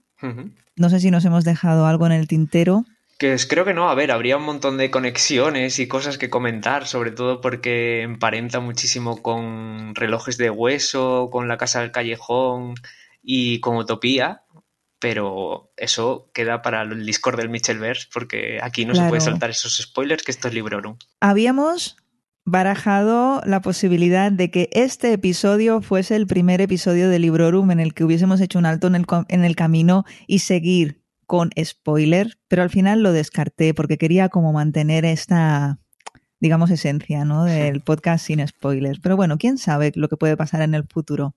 [0.76, 2.84] No sé si nos hemos dejado algo en el tintero.
[3.18, 6.28] Que es- creo que no, a ver, habría un montón de conexiones y cosas que
[6.28, 12.74] comentar, sobre todo porque emparenta muchísimo con relojes de hueso, con la casa del callejón
[13.22, 14.43] y con Utopía,
[14.99, 19.78] pero eso queda para el Discord del Mitchellverse, porque aquí no se puede saltar esos
[19.78, 20.97] spoilers, que esto es Librorum.
[21.20, 21.97] Habíamos
[22.45, 27.95] barajado la posibilidad de que este episodio fuese el primer episodio de Librorum en el
[27.95, 32.62] que hubiésemos hecho un alto en el, en el camino y seguir con spoiler, pero
[32.62, 35.78] al final lo descarté porque quería como mantener esta,
[36.40, 37.45] digamos, esencia ¿no?
[37.45, 38.99] del podcast sin spoilers.
[39.01, 41.34] Pero bueno, quién sabe lo que puede pasar en el futuro.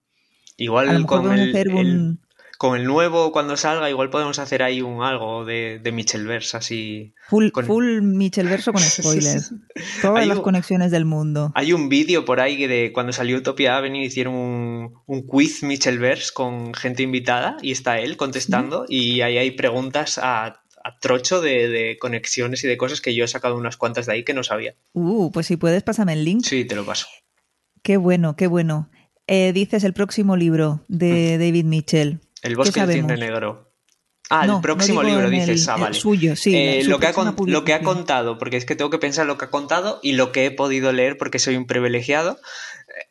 [0.57, 2.21] Igual A lo mejor con el, hacer el- un...
[2.57, 7.13] con el nuevo, cuando salga, igual podemos hacer ahí un algo de, de Mitchellverse, así.
[7.29, 9.53] Full, con- full Mitchell verso con spoilers.
[10.01, 11.51] Todas Hay las un- conexiones del mundo.
[11.55, 16.31] Hay un vídeo por ahí de cuando salió Utopia Avenue, hicieron un, un quiz Mitchellverse
[16.33, 20.45] con gente invitada y está él contestando y ahí hay preguntas a,
[20.83, 24.13] a trocho de, de conexiones y de cosas que yo he sacado unas cuantas de
[24.13, 24.75] ahí que no sabía.
[24.93, 26.43] Uh, pues si puedes, pásame el link.
[26.45, 27.07] Sí, te lo paso.
[27.83, 28.89] Qué bueno, qué bueno.
[29.27, 32.19] Eh, dices el próximo libro de David Mitchell.
[32.45, 33.71] El bosque del cisne negro.
[34.29, 35.67] Ah, No, el próximo no libro, en el- dices.
[35.69, 35.95] ah, el vale.
[35.99, 37.13] suyo, sí, Eh, lo, que ha,
[37.45, 40.13] lo que ha contado, porque es que tengo que pensar lo que ha contado y
[40.13, 42.39] lo que he podido leer porque soy un privilegiado,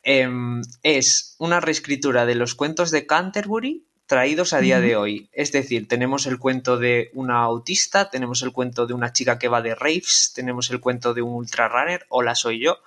[0.02, 5.28] em, es una reescritura de los cuentos de Canterbury traídos a día de hoy.
[5.32, 9.48] Es decir, tenemos el cuento de una autista, tenemos el cuento de una chica que
[9.48, 12.78] va de raves, tenemos el cuento de un ultrarunner, hola soy yo.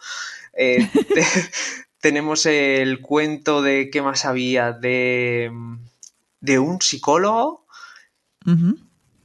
[0.54, 0.78] Eh,
[1.14, 1.26] te-
[2.02, 4.74] tenemos el cuento de, ¿qué más había?
[4.74, 5.50] De,
[6.40, 7.66] de un psicólogo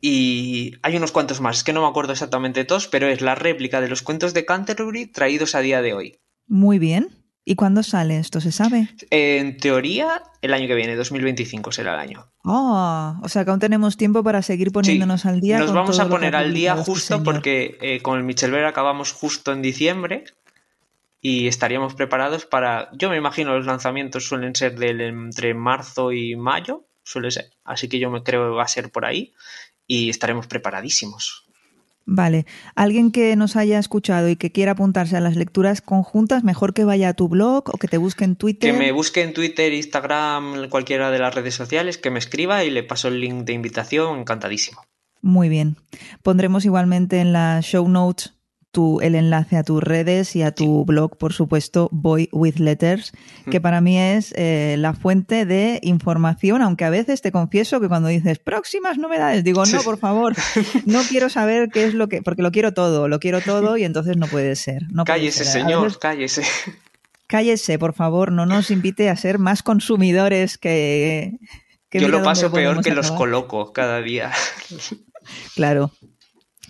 [0.01, 3.37] y hay unos cuantos más, es que no me acuerdo exactamente todos, pero es la
[3.37, 6.19] réplica de los cuentos de Canterbury traídos a día de hoy.
[6.49, 7.23] Muy bien.
[7.45, 8.41] ¿Y cuándo sale esto?
[8.41, 8.89] ¿Se sabe?
[9.11, 12.33] En teoría, el año que viene, 2025 será el año.
[12.45, 15.59] Oh, o sea que aún tenemos tiempo para seguir poniéndonos al día.
[15.59, 19.53] Nos vamos a poner al día este justo porque eh, con el Michelver acabamos justo
[19.53, 20.25] en diciembre
[21.21, 22.91] y estaríamos preparados para.
[22.93, 27.51] Yo me imagino los lanzamientos suelen ser del entre marzo y mayo, suele ser.
[27.65, 29.33] Así que yo me creo que va a ser por ahí
[29.87, 31.47] y estaremos preparadísimos.
[32.05, 32.47] Vale.
[32.75, 36.85] Alguien que nos haya escuchado y que quiera apuntarse a las lecturas conjuntas, mejor que
[36.85, 38.73] vaya a tu blog o que te busque en Twitter.
[38.73, 42.71] Que me busque en Twitter, Instagram, cualquiera de las redes sociales, que me escriba y
[42.71, 44.83] le paso el link de invitación, encantadísimo.
[45.21, 45.77] Muy bien.
[46.23, 48.35] Pondremos igualmente en las show notes
[49.03, 53.13] el enlace a tus redes y a tu blog, por supuesto, Boy with Letters,
[53.51, 57.89] que para mí es eh, la fuente de información, aunque a veces te confieso que
[57.89, 60.35] cuando dices próximas novedades, digo, no, por favor,
[60.87, 63.85] no quiero saber qué es lo que, porque lo quiero todo, lo quiero todo y
[63.85, 64.83] entonces no puede ser.
[64.91, 66.43] No cállese, señor, cállese.
[67.27, 71.39] Cállese, por favor, no nos invite a ser más consumidores que...
[71.91, 74.33] Yo lo paso peor que los coloco cada día.
[75.55, 75.93] Claro,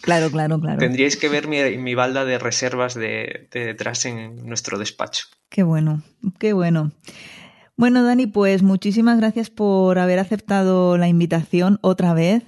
[0.02, 0.78] Claro, claro, claro.
[0.78, 5.26] Tendríais que ver mi, balda de reservas de, detrás en nuestro despacho.
[5.48, 6.02] Qué bueno,
[6.38, 6.92] qué bueno.
[7.76, 12.42] Bueno, Dani, pues muchísimas gracias por haber aceptado la invitación otra vez.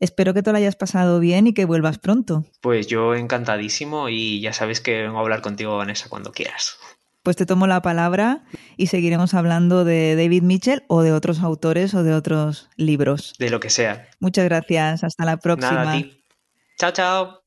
[0.00, 2.44] Espero que te lo hayas pasado bien y que vuelvas pronto.
[2.60, 6.76] Pues yo encantadísimo y ya sabes que vengo a hablar contigo, Vanessa, cuando quieras.
[7.22, 8.44] Pues te tomo la palabra
[8.76, 13.34] y seguiremos hablando de David Mitchell o de otros autores o de otros libros.
[13.38, 14.08] De lo que sea.
[14.20, 15.04] Muchas gracias.
[15.04, 15.84] Hasta la próxima.
[15.84, 16.04] Nada,
[16.78, 17.44] Chao, chao.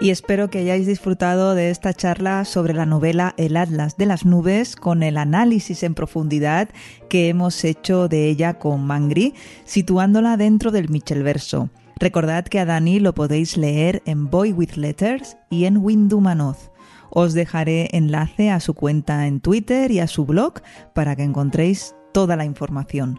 [0.00, 4.24] Y espero que hayáis disfrutado de esta charla sobre la novela El Atlas de las
[4.24, 6.68] Nubes con el análisis en profundidad
[7.08, 11.70] que hemos hecho de ella con Mangri, situándola dentro del Michelverso.
[11.96, 16.70] Recordad que a Dani lo podéis leer en Boy with Letters y en Windumanoz.
[17.10, 20.60] Os dejaré enlace a su cuenta en Twitter y a su blog
[20.94, 23.18] para que encontréis toda la información.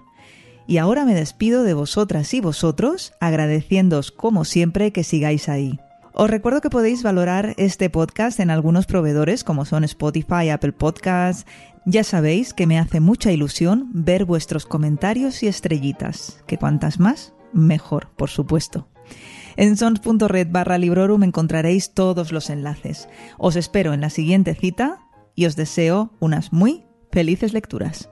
[0.69, 5.79] Y ahora me despido de vosotras y vosotros, agradeciéndoos como siempre que sigáis ahí.
[6.13, 11.47] Os recuerdo que podéis valorar este podcast en algunos proveedores como son Spotify, Apple Podcasts.
[11.85, 17.33] Ya sabéis que me hace mucha ilusión ver vuestros comentarios y estrellitas, que cuantas más,
[17.51, 18.87] mejor, por supuesto.
[19.55, 23.09] En sons.red barra librorum encontraréis todos los enlaces.
[23.39, 24.99] Os espero en la siguiente cita
[25.33, 28.11] y os deseo unas muy felices lecturas.